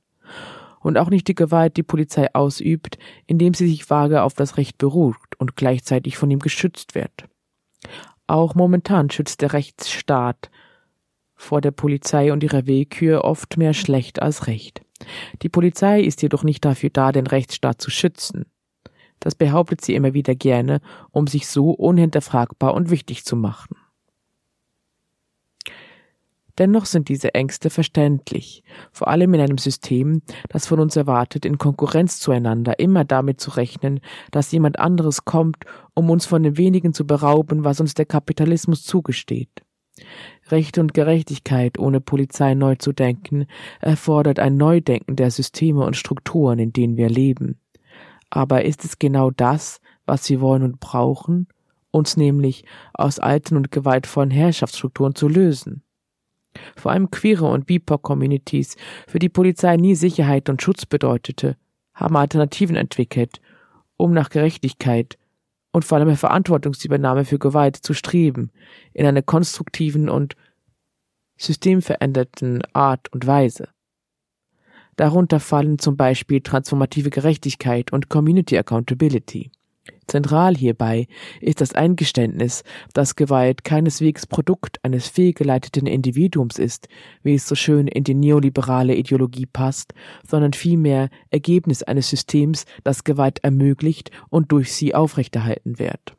[0.81, 4.79] Und auch nicht die Gewalt, die Polizei ausübt, indem sie sich vage auf das Recht
[4.79, 7.29] beruht und gleichzeitig von ihm geschützt wird.
[8.27, 10.51] Auch momentan schützt der Rechtsstaat
[11.35, 14.83] vor der Polizei und ihrer Willkür oft mehr schlecht als recht.
[15.43, 18.47] Die Polizei ist jedoch nicht dafür da, den Rechtsstaat zu schützen.
[19.21, 20.81] Das behauptet sie immer wieder gerne,
[21.11, 23.77] um sich so unhinterfragbar und wichtig zu machen.
[26.59, 30.21] Dennoch sind diese Ängste verständlich, vor allem in einem System,
[30.51, 35.65] das von uns erwartet, in Konkurrenz zueinander immer damit zu rechnen, dass jemand anderes kommt,
[35.95, 39.63] um uns von dem wenigen zu berauben, was uns der Kapitalismus zugesteht.
[40.49, 43.47] Recht und Gerechtigkeit ohne Polizei neu zu denken,
[43.81, 47.59] erfordert ein Neudenken der Systeme und Strukturen, in denen wir leben.
[48.31, 51.49] Aber ist es genau das, was wir wollen und brauchen,
[51.91, 52.65] uns nämlich
[52.95, 55.83] aus alten und gewaltvollen Herrschaftsstrukturen zu lösen?
[56.77, 58.77] Vor allem queere und BIPOC-Communities,
[59.07, 61.57] für die Polizei nie Sicherheit und Schutz bedeutete,
[61.95, 63.41] haben Alternativen entwickelt,
[63.97, 65.17] um nach Gerechtigkeit
[65.73, 68.51] und vor allem Verantwortungsübernahme für Gewalt zu streben,
[68.93, 70.37] in einer konstruktiven und
[71.37, 73.69] systemveränderten Art und Weise.
[74.97, 79.51] Darunter fallen zum Beispiel transformative Gerechtigkeit und Community Accountability.
[80.11, 81.07] Zentral hierbei
[81.41, 86.89] ist das Eingeständnis, dass Gewalt keineswegs Produkt eines fehlgeleiteten Individuums ist,
[87.23, 89.95] wie es so schön in die neoliberale Ideologie passt,
[90.27, 96.17] sondern vielmehr Ergebnis eines Systems, das Gewalt ermöglicht und durch sie aufrechterhalten wird.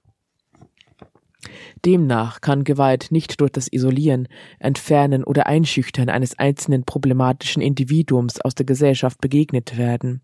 [1.85, 4.27] Demnach kann Gewalt nicht durch das Isolieren,
[4.59, 10.21] Entfernen oder Einschüchtern eines einzelnen problematischen Individuums aus der Gesellschaft begegnet werden.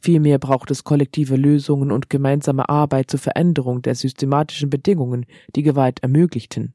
[0.00, 6.00] Vielmehr braucht es kollektive Lösungen und gemeinsame Arbeit zur Veränderung der systematischen Bedingungen, die Gewalt
[6.02, 6.74] ermöglichten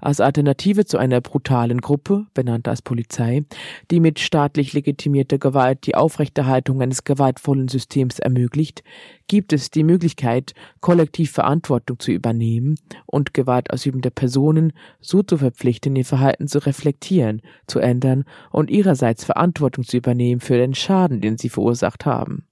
[0.00, 3.44] als Alternative zu einer brutalen Gruppe, benannt als Polizei,
[3.90, 8.84] die mit staatlich legitimierter Gewalt die Aufrechterhaltung eines gewaltvollen Systems ermöglicht,
[9.28, 16.04] gibt es die Möglichkeit, kollektiv Verantwortung zu übernehmen und gewaltausübende Personen so zu verpflichten, ihr
[16.04, 21.48] Verhalten zu reflektieren, zu ändern und ihrerseits Verantwortung zu übernehmen für den Schaden, den sie
[21.48, 22.46] verursacht haben.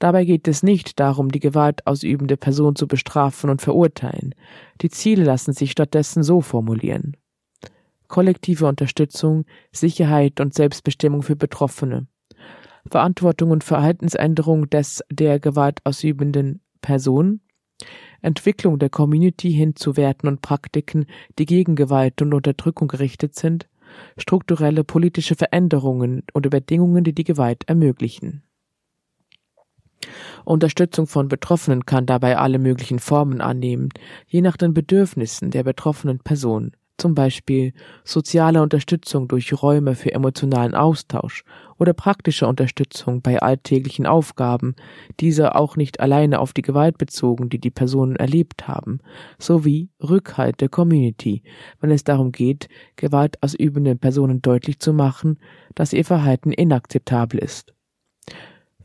[0.00, 4.34] Dabei geht es nicht darum, die gewaltausübende Person zu bestrafen und verurteilen.
[4.80, 7.18] Die Ziele lassen sich stattdessen so formulieren.
[8.08, 12.08] Kollektive Unterstützung, Sicherheit und Selbstbestimmung für Betroffene.
[12.90, 17.40] Verantwortung und Verhaltensänderung des der gewaltausübenden Person.
[18.22, 21.06] Entwicklung der Community hin zu Werten und Praktiken,
[21.38, 23.68] die gegen Gewalt und Unterdrückung gerichtet sind.
[24.16, 28.42] Strukturelle politische Veränderungen und Bedingungen, die die Gewalt ermöglichen.
[30.44, 33.90] Unterstützung von Betroffenen kann dabei alle möglichen Formen annehmen,
[34.26, 37.72] je nach den Bedürfnissen der betroffenen Person, zum Beispiel
[38.04, 41.44] soziale Unterstützung durch Räume für emotionalen Austausch
[41.78, 44.74] oder praktische Unterstützung bei alltäglichen Aufgaben,
[45.18, 49.00] diese auch nicht alleine auf die Gewalt bezogen, die die Personen erlebt haben,
[49.38, 51.42] sowie Rückhalt der Community,
[51.80, 55.38] wenn es darum geht, gewaltausübenden Personen deutlich zu machen,
[55.74, 57.72] dass ihr Verhalten inakzeptabel ist.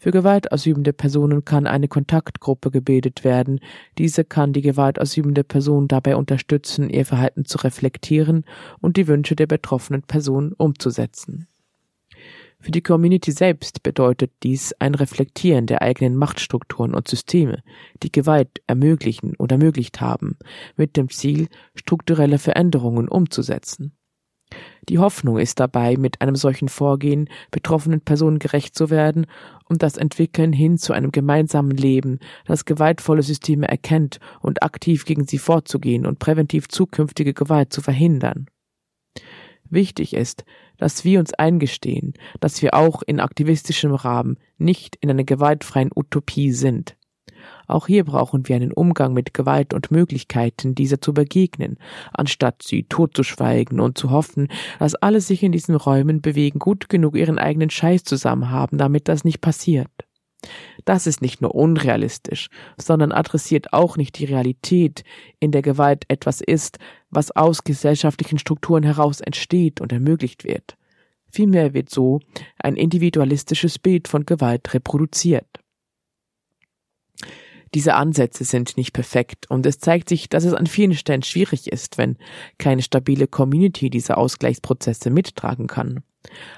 [0.06, 3.60] Für gewaltausübende Personen kann eine Kontaktgruppe gebildet werden.
[3.98, 8.46] Diese kann die gewaltausübende Person dabei unterstützen, ihr Verhalten zu reflektieren
[8.80, 11.48] und die Wünsche der betroffenen Person umzusetzen.
[12.60, 17.64] Für die Community selbst bedeutet dies ein Reflektieren der eigenen Machtstrukturen und Systeme,
[18.04, 20.38] die Gewalt ermöglichen oder ermöglicht haben,
[20.76, 23.98] mit dem Ziel, strukturelle Veränderungen umzusetzen.
[24.88, 29.26] Die Hoffnung ist dabei, mit einem solchen Vorgehen betroffenen Personen gerecht zu werden
[29.68, 35.26] und das Entwickeln hin zu einem gemeinsamen Leben, das gewaltvolle Systeme erkennt und aktiv gegen
[35.26, 38.46] sie vorzugehen und präventiv zukünftige Gewalt zu verhindern.
[39.70, 40.46] Wichtig ist,
[40.78, 46.52] dass wir uns eingestehen, dass wir auch in aktivistischem Rahmen nicht in einer gewaltfreien Utopie
[46.52, 46.96] sind.
[47.68, 51.78] Auch hier brauchen wir einen Umgang mit Gewalt und Möglichkeiten, dieser zu begegnen,
[52.14, 54.48] anstatt sie totzuschweigen und zu hoffen,
[54.80, 59.08] dass alle sich in diesen Räumen bewegen, gut genug ihren eigenen Scheiß zusammen haben, damit
[59.08, 59.90] das nicht passiert.
[60.86, 65.04] Das ist nicht nur unrealistisch, sondern adressiert auch nicht die Realität,
[65.40, 66.78] in der Gewalt etwas ist,
[67.10, 70.78] was aus gesellschaftlichen Strukturen heraus entsteht und ermöglicht wird.
[71.32, 72.20] Vielmehr wird so
[72.60, 75.48] ein individualistisches Bild von Gewalt reproduziert.
[77.76, 81.70] Diese Ansätze sind nicht perfekt und es zeigt sich, dass es an vielen Stellen schwierig
[81.70, 82.18] ist, wenn
[82.58, 86.02] keine stabile Community diese Ausgleichsprozesse mittragen kann.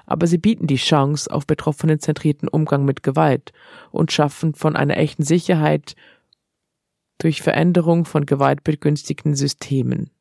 [0.06, 3.52] Aber sie bieten die Chance auf betroffenen zentrierten Umgang mit Gewalt
[3.90, 5.96] und schaffen von einer echten Sicherheit
[7.18, 10.12] durch Veränderung von gewaltbegünstigten Systemen.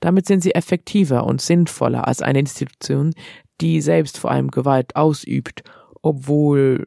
[0.00, 3.14] Damit sind sie effektiver und sinnvoller als eine Institution,
[3.62, 5.62] die selbst vor allem Gewalt ausübt,
[6.02, 6.86] obwohl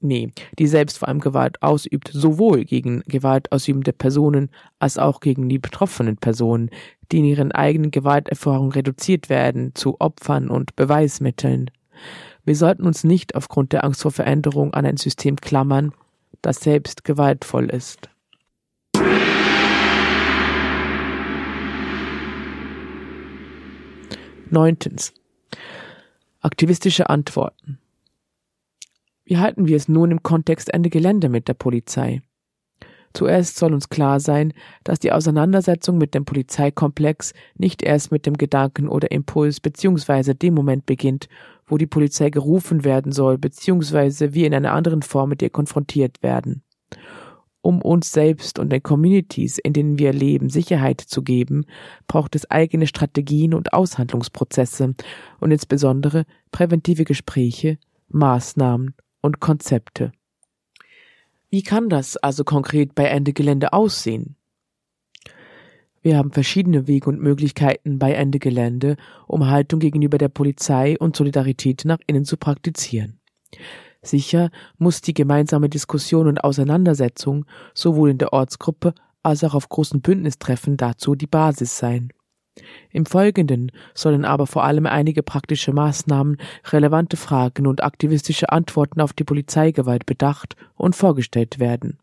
[0.00, 5.58] nee, die selbst vor allem Gewalt ausübt, sowohl gegen gewaltausübende Personen als auch gegen die
[5.58, 6.70] betroffenen Personen,
[7.10, 11.70] die in ihren eigenen Gewalterfahrungen reduziert werden zu Opfern und Beweismitteln.
[12.44, 15.92] Wir sollten uns nicht aufgrund der Angst vor Veränderung an ein System klammern,
[16.42, 18.08] das selbst gewaltvoll ist.
[24.50, 25.12] Neuntens.
[26.40, 27.78] Aktivistische Antworten.
[29.28, 32.22] Wie halten wir es nun im Kontext Ende Gelände mit der Polizei?
[33.12, 34.54] Zuerst soll uns klar sein,
[34.84, 40.54] dass die Auseinandersetzung mit dem Polizeikomplex nicht erst mit dem Gedanken oder Impuls beziehungsweise dem
[40.54, 41.28] Moment beginnt,
[41.66, 46.22] wo die Polizei gerufen werden soll, beziehungsweise wir in einer anderen Form mit ihr konfrontiert
[46.22, 46.62] werden.
[47.60, 51.66] Um uns selbst und den Communities, in denen wir leben, Sicherheit zu geben,
[52.06, 54.94] braucht es eigene Strategien und Aushandlungsprozesse
[55.38, 57.76] und insbesondere präventive Gespräche,
[58.08, 60.12] Maßnahmen und Konzepte.
[61.50, 64.36] Wie kann das also konkret bei Ende Gelände aussehen?
[66.02, 68.96] Wir haben verschiedene Wege und Möglichkeiten bei Ende Gelände,
[69.26, 73.18] um Haltung gegenüber der Polizei und Solidarität nach innen zu praktizieren.
[74.02, 80.00] Sicher muss die gemeinsame Diskussion und Auseinandersetzung sowohl in der Ortsgruppe als auch auf großen
[80.00, 82.12] Bündnistreffen dazu die Basis sein.
[82.90, 86.38] Im Folgenden sollen aber vor allem einige praktische Maßnahmen,
[86.70, 91.98] relevante Fragen und aktivistische Antworten auf die Polizeigewalt bedacht und vorgestellt werden.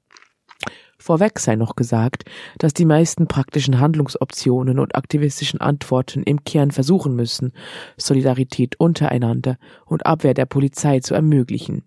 [0.97, 2.23] Vorweg sei noch gesagt,
[2.57, 7.51] dass die meisten praktischen Handlungsoptionen und aktivistischen Antworten im Kern versuchen müssen,
[7.97, 11.83] Solidarität untereinander und Abwehr der Polizei zu ermöglichen.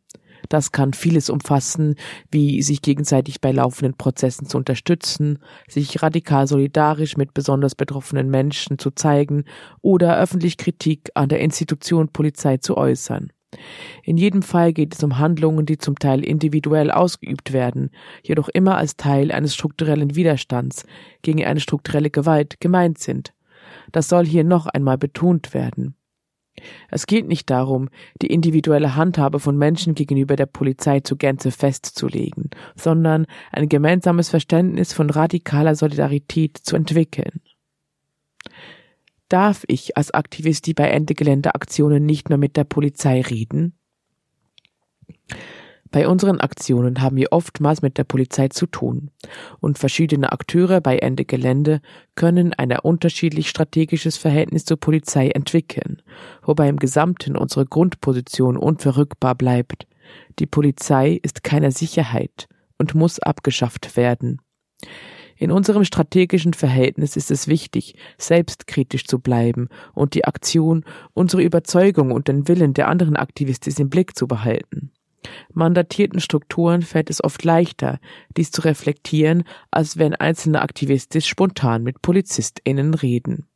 [0.49, 1.97] Das kann vieles umfassen,
[2.31, 8.79] wie sich gegenseitig bei laufenden Prozessen zu unterstützen, sich radikal solidarisch mit besonders betroffenen Menschen
[8.79, 9.45] zu zeigen
[9.83, 13.33] oder öffentlich Kritik an der Institution Polizei zu äußern.
[14.03, 17.91] In jedem Fall geht es um Handlungen, die zum Teil individuell ausgeübt werden,
[18.23, 20.85] jedoch immer als Teil eines strukturellen Widerstands
[21.23, 23.33] gegen eine strukturelle Gewalt gemeint sind.
[23.93, 25.98] Das soll hier noch einmal betont werden.
[26.91, 27.89] Es geht nicht darum,
[28.23, 34.93] die individuelle Handhabe von Menschen gegenüber der Polizei zu Gänze festzulegen, sondern ein gemeinsames Verständnis
[34.93, 37.41] von radikaler Solidarität zu entwickeln.
[39.29, 43.75] Darf ich als Aktivistin bei Ende Geländeaktionen nicht mehr mit der Polizei reden?
[45.91, 49.11] Bei unseren Aktionen haben wir oftmals mit der Polizei zu tun
[49.61, 51.81] und verschiedene Akteure bei Ende Gelände
[52.15, 56.03] können ein unterschiedlich strategisches Verhältnis zur Polizei entwickeln,
[56.43, 59.87] wobei im Gesamten unsere Grundposition unverrückbar bleibt.
[60.39, 64.41] Die Polizei ist keine Sicherheit und muss abgeschafft werden.
[65.37, 70.85] In unserem strategischen Verhältnis ist es wichtig, selbstkritisch zu bleiben und die Aktion,
[71.15, 74.91] unsere Überzeugung und den Willen der anderen Aktivisten im Blick zu behalten.
[75.53, 77.99] Mandatierten Strukturen fällt es oft leichter,
[78.37, 83.47] dies zu reflektieren, als wenn einzelne Aktivisten spontan mit PolizistInnen reden.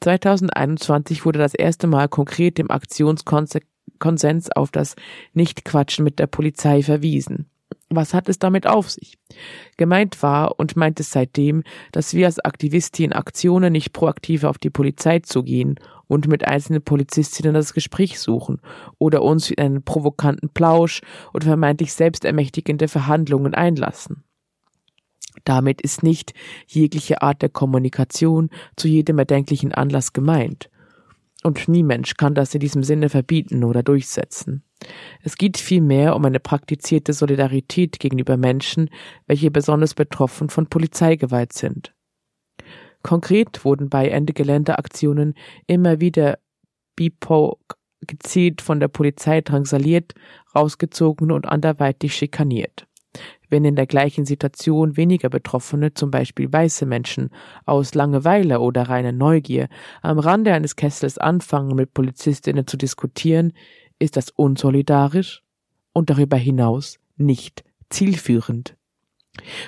[0.00, 4.96] 2021 wurde das erste Mal konkret im Aktionskonsens auf das
[5.32, 7.50] Nichtquatschen mit der Polizei verwiesen.
[7.96, 9.18] Was hat es damit auf sich?
[9.76, 14.70] Gemeint war und meint es seitdem, dass wir als Aktivistinnen Aktionen nicht proaktiv auf die
[14.70, 18.60] Polizei zugehen und mit einzelnen Polizistinnen das Gespräch suchen
[18.98, 21.00] oder uns in einen provokanten Plausch
[21.32, 24.24] oder vermeintlich selbstermächtigende Verhandlungen einlassen.
[25.44, 26.32] Damit ist nicht
[26.66, 30.70] jegliche Art der Kommunikation zu jedem erdenklichen Anlass gemeint.
[31.46, 34.64] Und nie Mensch kann das in diesem Sinne verbieten oder durchsetzen.
[35.22, 38.88] Es geht vielmehr um eine praktizierte Solidarität gegenüber Menschen,
[39.26, 41.94] welche besonders betroffen von Polizeigewalt sind.
[43.02, 45.34] Konkret wurden bei Ende Geländeaktionen
[45.66, 46.38] immer wieder
[46.96, 47.76] BIPOC
[48.06, 50.14] gezielt von der Polizei drangsaliert,
[50.54, 52.86] rausgezogen und anderweitig schikaniert.
[53.54, 57.30] Wenn in der gleichen Situation weniger Betroffene, zum Beispiel weiße Menschen,
[57.66, 59.68] aus Langeweile oder reiner Neugier
[60.02, 63.52] am Rande eines Kessels anfangen, mit Polizistinnen zu diskutieren,
[64.00, 65.44] ist das unsolidarisch
[65.92, 68.74] und darüber hinaus nicht zielführend.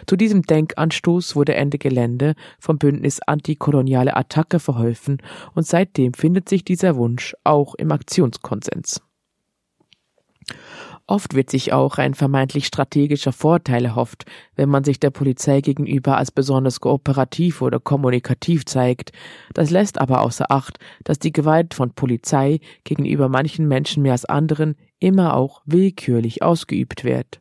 [0.09, 5.18] Zu diesem Denkanstoß wurde Ende Gelände vom Bündnis Antikoloniale Attacke verholfen
[5.55, 9.06] und seitdem findet sich dieser Wunsch auch im Aktionskonsens.
[11.09, 14.24] Oft wird sich auch ein vermeintlich strategischer Vorteil erhofft,
[14.57, 19.12] wenn man sich der Polizei gegenüber als besonders kooperativ oder kommunikativ zeigt.
[19.55, 24.24] Das lässt aber außer Acht, dass die Gewalt von Polizei gegenüber manchen Menschen mehr als
[24.24, 27.40] anderen immer auch willkürlich ausgeübt wird.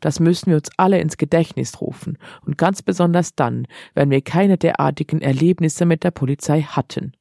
[0.00, 4.58] Das müssen wir uns alle ins Gedächtnis rufen, und ganz besonders dann, wenn wir keine
[4.58, 7.12] derartigen Erlebnisse mit der Polizei hatten.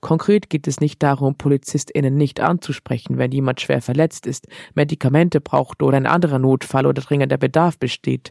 [0.00, 5.82] Konkret geht es nicht darum, PolizistInnen nicht anzusprechen, wenn jemand schwer verletzt ist, Medikamente braucht
[5.82, 8.30] oder ein anderer Notfall oder dringender Bedarf besteht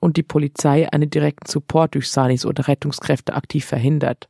[0.00, 4.28] und die Polizei einen direkten Support durch Sanis oder Rettungskräfte aktiv verhindert.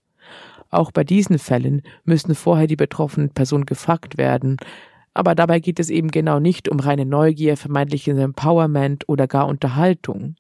[0.71, 4.59] Auch bei diesen Fällen müssen vorher die betroffenen Personen gefragt werden,
[5.15, 10.37] aber dabei geht es eben genau nicht um reine Neugier, vermeintliches Empowerment oder gar Unterhaltung.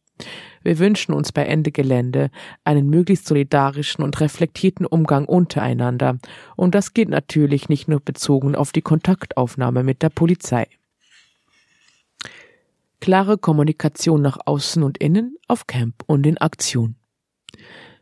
[0.62, 2.30] Wir wünschen uns bei Ende Gelände
[2.64, 6.18] einen möglichst solidarischen und reflektierten Umgang untereinander.
[6.56, 10.66] Und das geht natürlich nicht nur bezogen auf die Kontaktaufnahme mit der Polizei.
[13.00, 16.96] Klare Kommunikation nach außen und innen auf Camp und in Aktion.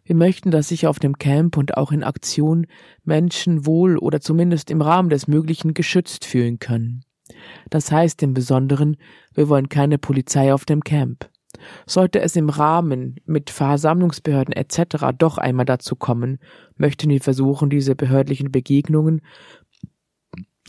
[0.05, 2.67] Wir möchten, dass sich auf dem Camp und auch in Aktion
[3.05, 7.05] Menschen wohl oder zumindest im Rahmen des Möglichen geschützt fühlen können.
[7.71, 8.97] Das heißt im Besonderen,
[9.35, 11.29] wir wollen keine Polizei auf dem Camp.
[11.87, 15.07] Sollte es im Rahmen mit Versammlungsbehörden etc.
[15.17, 16.39] doch einmal dazu kommen,
[16.77, 19.23] möchten wir versuchen, diese behördlichen Begegnungen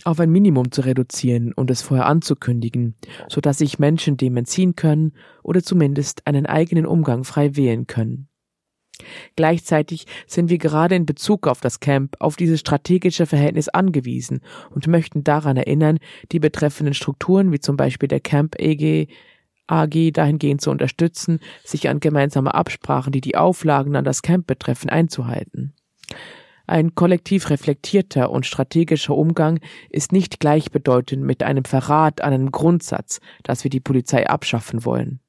[0.03, 2.95] auf ein Minimum zu reduzieren und es vorher anzukündigen,
[3.29, 5.13] so dass sich Menschen dem entziehen können
[5.43, 8.27] oder zumindest einen eigenen Umgang frei wählen können.
[9.35, 14.87] Gleichzeitig sind wir gerade in Bezug auf das Camp auf dieses strategische Verhältnis angewiesen und
[14.87, 15.99] möchten daran erinnern,
[16.31, 19.07] die betreffenden Strukturen wie zum Beispiel der Camp EG
[19.67, 24.89] AG dahingehend zu unterstützen, sich an gemeinsame Absprachen, die die Auflagen an das Camp betreffen,
[24.89, 25.73] einzuhalten.
[26.65, 29.59] Ein kollektiv reflektierter und strategischer Umgang
[29.89, 35.21] ist nicht gleichbedeutend mit einem Verrat an einem Grundsatz, dass wir die Polizei abschaffen wollen.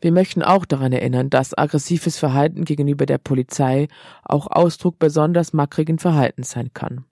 [0.00, 3.88] Wir möchten auch daran erinnern, dass aggressives Verhalten gegenüber der Polizei
[4.22, 7.04] auch Ausdruck besonders mackrigen Verhaltens sein kann.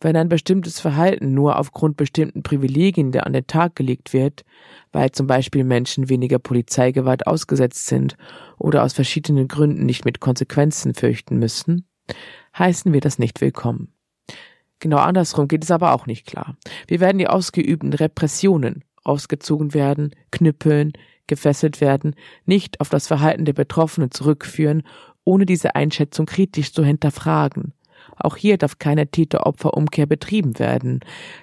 [0.00, 4.44] Wenn ein bestimmtes Verhalten nur aufgrund bestimmten Privilegien an den Tag gelegt wird,
[4.92, 8.16] weil zum Beispiel Menschen weniger Polizeigewalt ausgesetzt sind
[8.58, 11.86] oder aus verschiedenen Gründen nicht mit Konsequenzen fürchten müssen,
[12.58, 13.92] heißen wir das nicht willkommen.
[14.78, 16.56] Genau andersrum geht es aber auch nicht klar.
[16.86, 20.92] Wir werden die ausgeübten Repressionen ausgezogen werden, knüppeln,
[21.26, 22.14] gefesselt werden,
[22.46, 24.82] nicht auf das Verhalten der Betroffenen zurückführen,
[25.24, 27.74] ohne diese Einschätzung kritisch zu hinterfragen.
[28.20, 31.00] Auch hier darf keine Täter-Opfer-Umkehr betrieben werden.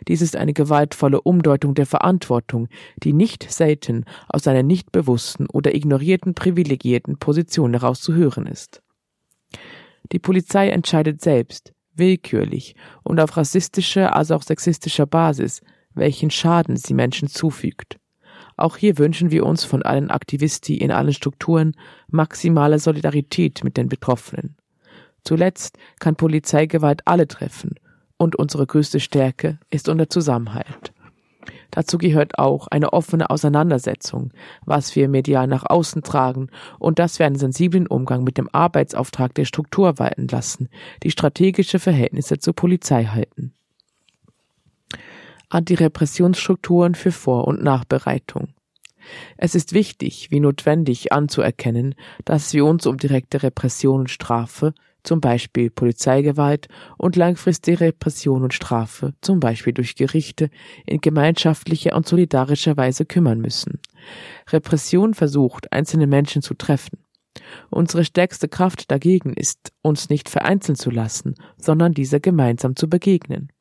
[0.07, 2.69] Dies ist eine gewaltvolle Umdeutung der Verantwortung,
[3.03, 8.81] die nicht selten aus einer nicht bewussten oder ignorierten privilegierten Position heraus zu hören ist.
[10.11, 15.61] Die Polizei entscheidet selbst, willkürlich und auf rassistischer, also auch sexistischer Basis,
[15.95, 17.97] welchen Schaden sie Menschen zufügt.
[18.55, 21.75] Auch hier wünschen wir uns von allen Aktivisti in allen Strukturen
[22.09, 24.55] maximale Solidarität mit den Betroffenen.
[25.23, 27.75] Zuletzt kann Polizeigewalt alle treffen
[28.17, 30.93] und unsere größte Stärke ist unser Zusammenhalt.
[31.71, 34.31] Dazu gehört auch eine offene Auseinandersetzung,
[34.65, 36.49] was wir medial nach außen tragen
[36.79, 40.69] und dass wir einen sensiblen Umgang mit dem Arbeitsauftrag der Struktur walten lassen,
[41.03, 43.53] die strategische Verhältnisse zur Polizei halten.
[45.49, 48.49] Antirepressionsstrukturen für Vor- und Nachbereitung.
[49.37, 51.95] Es ist wichtig wie notwendig anzuerkennen,
[52.25, 54.73] dass wir uns um direkte Repression und Strafe,
[55.07, 60.49] zum Beispiel Polizeigewalt, und langfristige Repression und Strafe, zum Beispiel durch Gerichte,
[60.85, 63.79] in gemeinschaftlicher und solidarischer Weise kümmern müssen.
[64.49, 66.99] Repression versucht, einzelne Menschen zu treffen.
[67.69, 73.51] Unsere stärkste Kraft dagegen ist, uns nicht vereinzeln zu lassen, sondern dieser gemeinsam zu begegnen.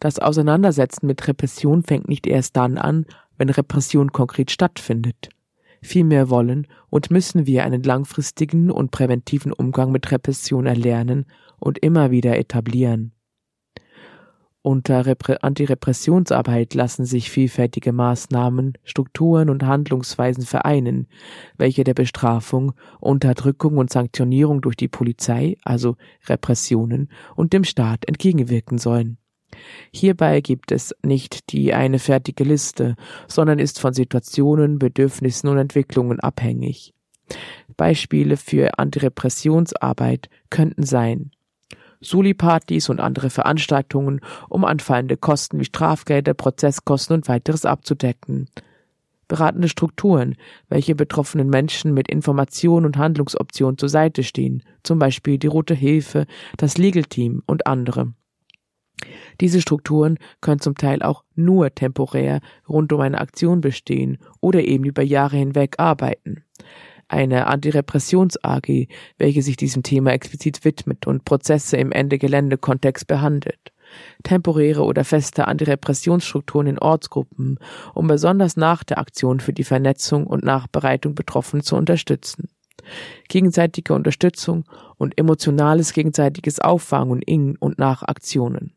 [0.00, 3.06] Das Auseinandersetzen mit Repression fängt nicht erst dann an,
[3.36, 5.28] wenn Repression konkret stattfindet.
[5.82, 11.26] Vielmehr wollen und müssen wir einen langfristigen und präventiven Umgang mit Repression erlernen
[11.58, 13.12] und immer wieder etablieren.
[14.64, 21.08] Unter Repre Antirepressionsarbeit lassen sich vielfältige Maßnahmen, Strukturen und Handlungsweisen vereinen,
[21.58, 28.78] welche der Bestrafung, Unterdrückung und Sanktionierung durch die Polizei, also Repressionen, und dem Staat entgegenwirken
[28.78, 29.18] sollen.
[29.92, 32.96] Hierbei gibt es nicht die eine fertige Liste,
[33.28, 36.94] sondern ist von Situationen, Bedürfnissen und Entwicklungen abhängig.
[37.76, 41.30] Beispiele für Antirepressionsarbeit könnten sein
[42.02, 48.48] Suli-Partys und andere Veranstaltungen, um anfallende Kosten wie Strafgelder, Prozesskosten und weiteres abzudecken.
[49.28, 50.36] Beratende Strukturen,
[50.68, 56.26] welche betroffenen Menschen mit Informationen und Handlungsoptionen zur Seite stehen, zum Beispiel die Rote Hilfe,
[56.58, 58.12] das Legal Team und andere.
[59.42, 62.38] Diese Strukturen können zum Teil auch nur temporär
[62.68, 66.44] rund um eine Aktion bestehen oder eben über Jahre hinweg arbeiten.
[67.08, 68.86] Eine Antirepressions-AG,
[69.18, 73.72] welche sich diesem Thema explizit widmet und Prozesse im Ende-Gelände-Kontext behandelt.
[74.22, 77.58] Temporäre oder feste Antirepressionsstrukturen in Ortsgruppen,
[77.94, 82.48] um besonders nach der Aktion für die Vernetzung und Nachbereitung Betroffenen zu unterstützen
[83.28, 84.64] gegenseitige Unterstützung
[84.98, 88.74] und emotionales gegenseitiges Auffangen in und nach Aktionen.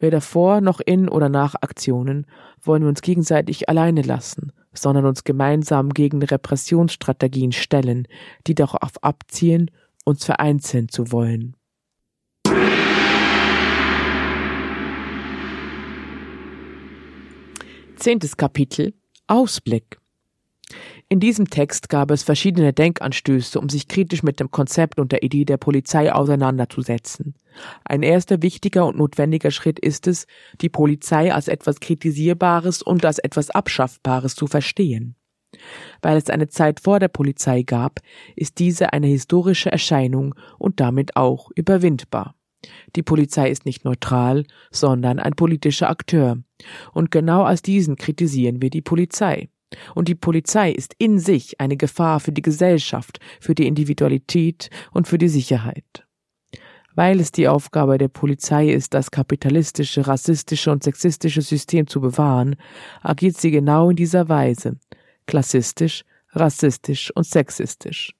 [0.00, 2.26] Weder vor noch in oder nach Aktionen
[2.62, 8.08] wollen wir uns gegenseitig alleine lassen, sondern uns gemeinsam gegen Repressionsstrategien stellen,
[8.46, 9.70] die darauf abzielen,
[10.06, 11.54] uns vereinzeln zu wollen.
[17.96, 18.94] Zehntes Kapitel
[19.26, 19.99] Ausblick
[21.12, 25.24] In diesem Text gab es verschiedene Denkanstöße, um sich kritisch mit dem Konzept und der
[25.24, 27.34] Idee der Polizei auseinanderzusetzen.
[27.84, 30.28] Ein erster wichtiger und notwendiger Schritt ist es,
[30.60, 35.16] die Polizei als etwas Kritisierbares und als etwas Abschaffbares zu verstehen.
[36.00, 37.98] Weil es eine Zeit vor der Polizei gab,
[38.36, 42.36] ist diese eine historische Erscheinung und damit auch überwindbar.
[42.94, 46.38] Die Polizei ist nicht neutral, sondern ein politischer Akteur.
[46.92, 49.48] Und genau als diesen kritisieren wir die Polizei.
[49.94, 55.08] Und die Polizei ist in sich eine Gefahr für die Gesellschaft, für die Individualität und
[55.08, 56.06] für die Sicherheit.
[56.94, 62.56] Weil es die Aufgabe der Polizei ist, das kapitalistische, rassistische und sexistische System zu bewahren,
[63.00, 64.76] agiert sie genau in dieser Weise,
[65.26, 68.12] klassistisch, rassistisch und sexistisch.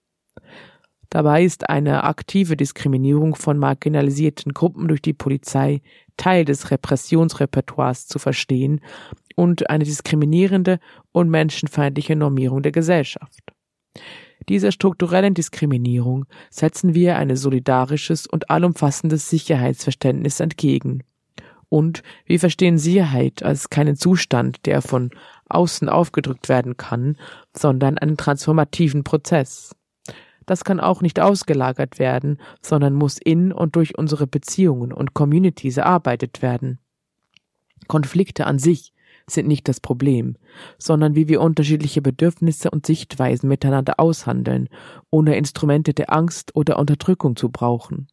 [1.11, 5.83] Dabei ist eine aktive Diskriminierung von marginalisierten Gruppen durch die Polizei
[6.17, 8.81] Teil des Repressionsrepertoires zu verstehen
[9.35, 10.79] und eine diskriminierende
[11.13, 13.41] und menschenfeindliche Normierung der Gesellschaft.
[14.49, 21.03] Dieser strukturellen Diskriminierung setzen wir ein solidarisches und allumfassendes Sicherheitsverständnis entgegen.
[21.69, 25.11] Und wir verstehen Sicherheit als keinen Zustand, der von
[25.49, 27.17] außen aufgedrückt werden kann,
[27.57, 29.75] sondern einen transformativen Prozess.
[30.51, 35.77] Das kann auch nicht ausgelagert werden, sondern muss in und durch unsere Beziehungen und Communities
[35.77, 36.81] erarbeitet werden.
[37.87, 38.93] Konflikte an sich
[39.29, 40.35] sind nicht das Problem,
[40.77, 44.69] sondern wie wir unterschiedliche Bedürfnisse und Sichtweisen miteinander aushandeln,
[45.09, 48.09] ohne Instrumente der Angst oder Unterdrückung zu brauchen.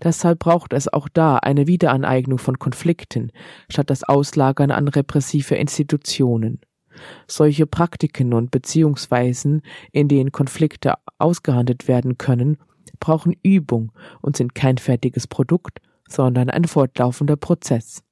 [0.00, 3.32] Deshalb braucht es auch da eine Wiederaneignung von Konflikten,
[3.68, 6.60] statt das Auslagern an repressive Institutionen.
[7.26, 9.62] Solche Praktiken und Beziehungsweisen,
[9.92, 12.58] in denen Konflikte ausgehandelt werden können,
[13.00, 18.02] brauchen Übung und sind kein fertiges Produkt, sondern ein fortlaufender Prozess.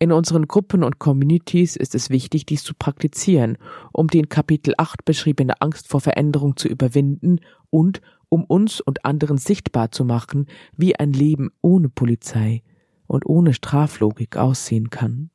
[0.00, 3.58] In unseren Gruppen und Communities ist es wichtig, dies zu praktizieren,
[3.92, 7.40] um die in Kapitel 8 beschriebene Angst vor Veränderung zu überwinden
[7.70, 10.46] und um uns und anderen sichtbar zu machen,
[10.76, 12.62] wie ein Leben ohne Polizei
[13.06, 15.30] und ohne Straflogik aussehen kann.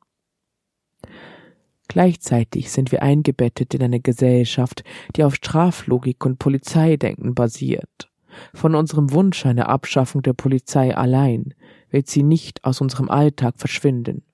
[1.88, 4.84] Gleichzeitig sind wir eingebettet in eine Gesellschaft,
[5.16, 8.10] die auf Straflogik und Polizeidenken basiert.
[8.52, 11.54] Von unserem Wunsch einer Abschaffung der Polizei allein
[11.90, 14.24] wird sie nicht aus unserem Alltag verschwinden.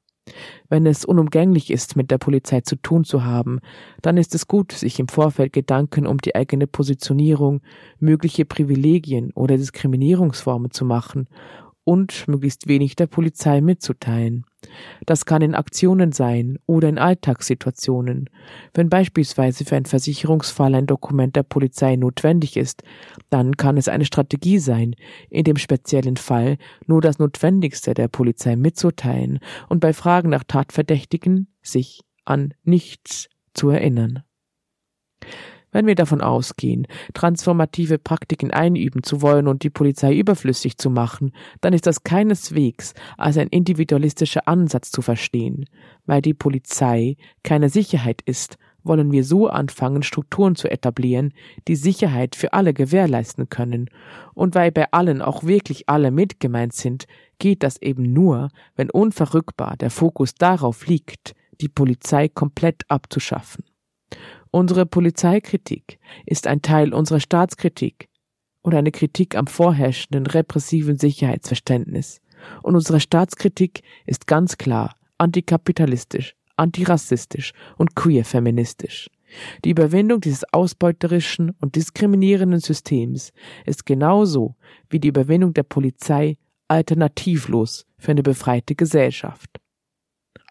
[0.69, 3.59] Wenn es unumgänglich ist, mit der Polizei zu tun zu haben,
[4.01, 7.63] dann ist es gut, sich im Vorfeld Gedanken um die eigene Positionierung,
[7.99, 11.29] mögliche Privilegien oder Diskriminierungsformen zu machen
[11.91, 14.45] und möglichst wenig der Polizei mitzuteilen.
[15.07, 18.31] Das kann in Aktionen sein oder in Alltagssituationen.
[18.73, 22.85] Wenn beispielsweise für einen Versicherungsfall ein Dokument der Polizei notwendig ist,
[23.29, 24.95] dann kann es eine Strategie sein,
[25.31, 31.49] in dem speziellen Fall nur das Notwendigste der Polizei mitzuteilen und bei Fragen nach Tatverdächtigen
[31.61, 34.23] sich an nichts zu erinnern.
[35.73, 41.33] Wenn wir davon ausgehen, transformative Praktiken einüben zu wollen und die Polizei überflüssig zu machen,
[41.61, 45.67] dann ist das keineswegs als ein individualistischer Ansatz zu verstehen.
[46.07, 51.33] Weil die Polizei keine Sicherheit ist, wollen wir so anfangen, Strukturen zu etablieren,
[51.69, 53.91] die Sicherheit für alle gewährleisten können.
[54.35, 57.07] Und weil bei allen auch wirklich alle mitgemeint sind,
[57.39, 63.65] geht das eben nur, wenn unverrückbar der Fokus darauf liegt, die Polizei komplett abzuschaffen.
[64.53, 68.09] Unsere Polizeikritik ist ein Teil unserer Staatskritik
[68.63, 72.21] und eine Kritik am vorherrschenden repressiven Sicherheitsverständnis.
[72.63, 79.09] Und unsere Staatskritik ist ganz klar antikapitalistisch, antirassistisch und queer-feministisch.
[79.65, 83.33] Die Überwindung dieses ausbeuterischen und diskriminierenden Systems
[83.67, 84.57] ist genauso
[84.89, 89.61] wie die Überwindung der Polizei alternativlos für eine befreite Gesellschaft.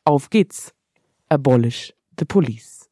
[0.05, 0.73] Auf geht's!
[1.27, 2.88] Abolish the police.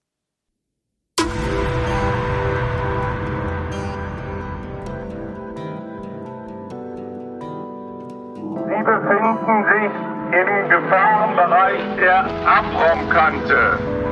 [8.99, 9.91] Befinden sich
[10.39, 14.06] im Gefahrenbereich der Abraumkante.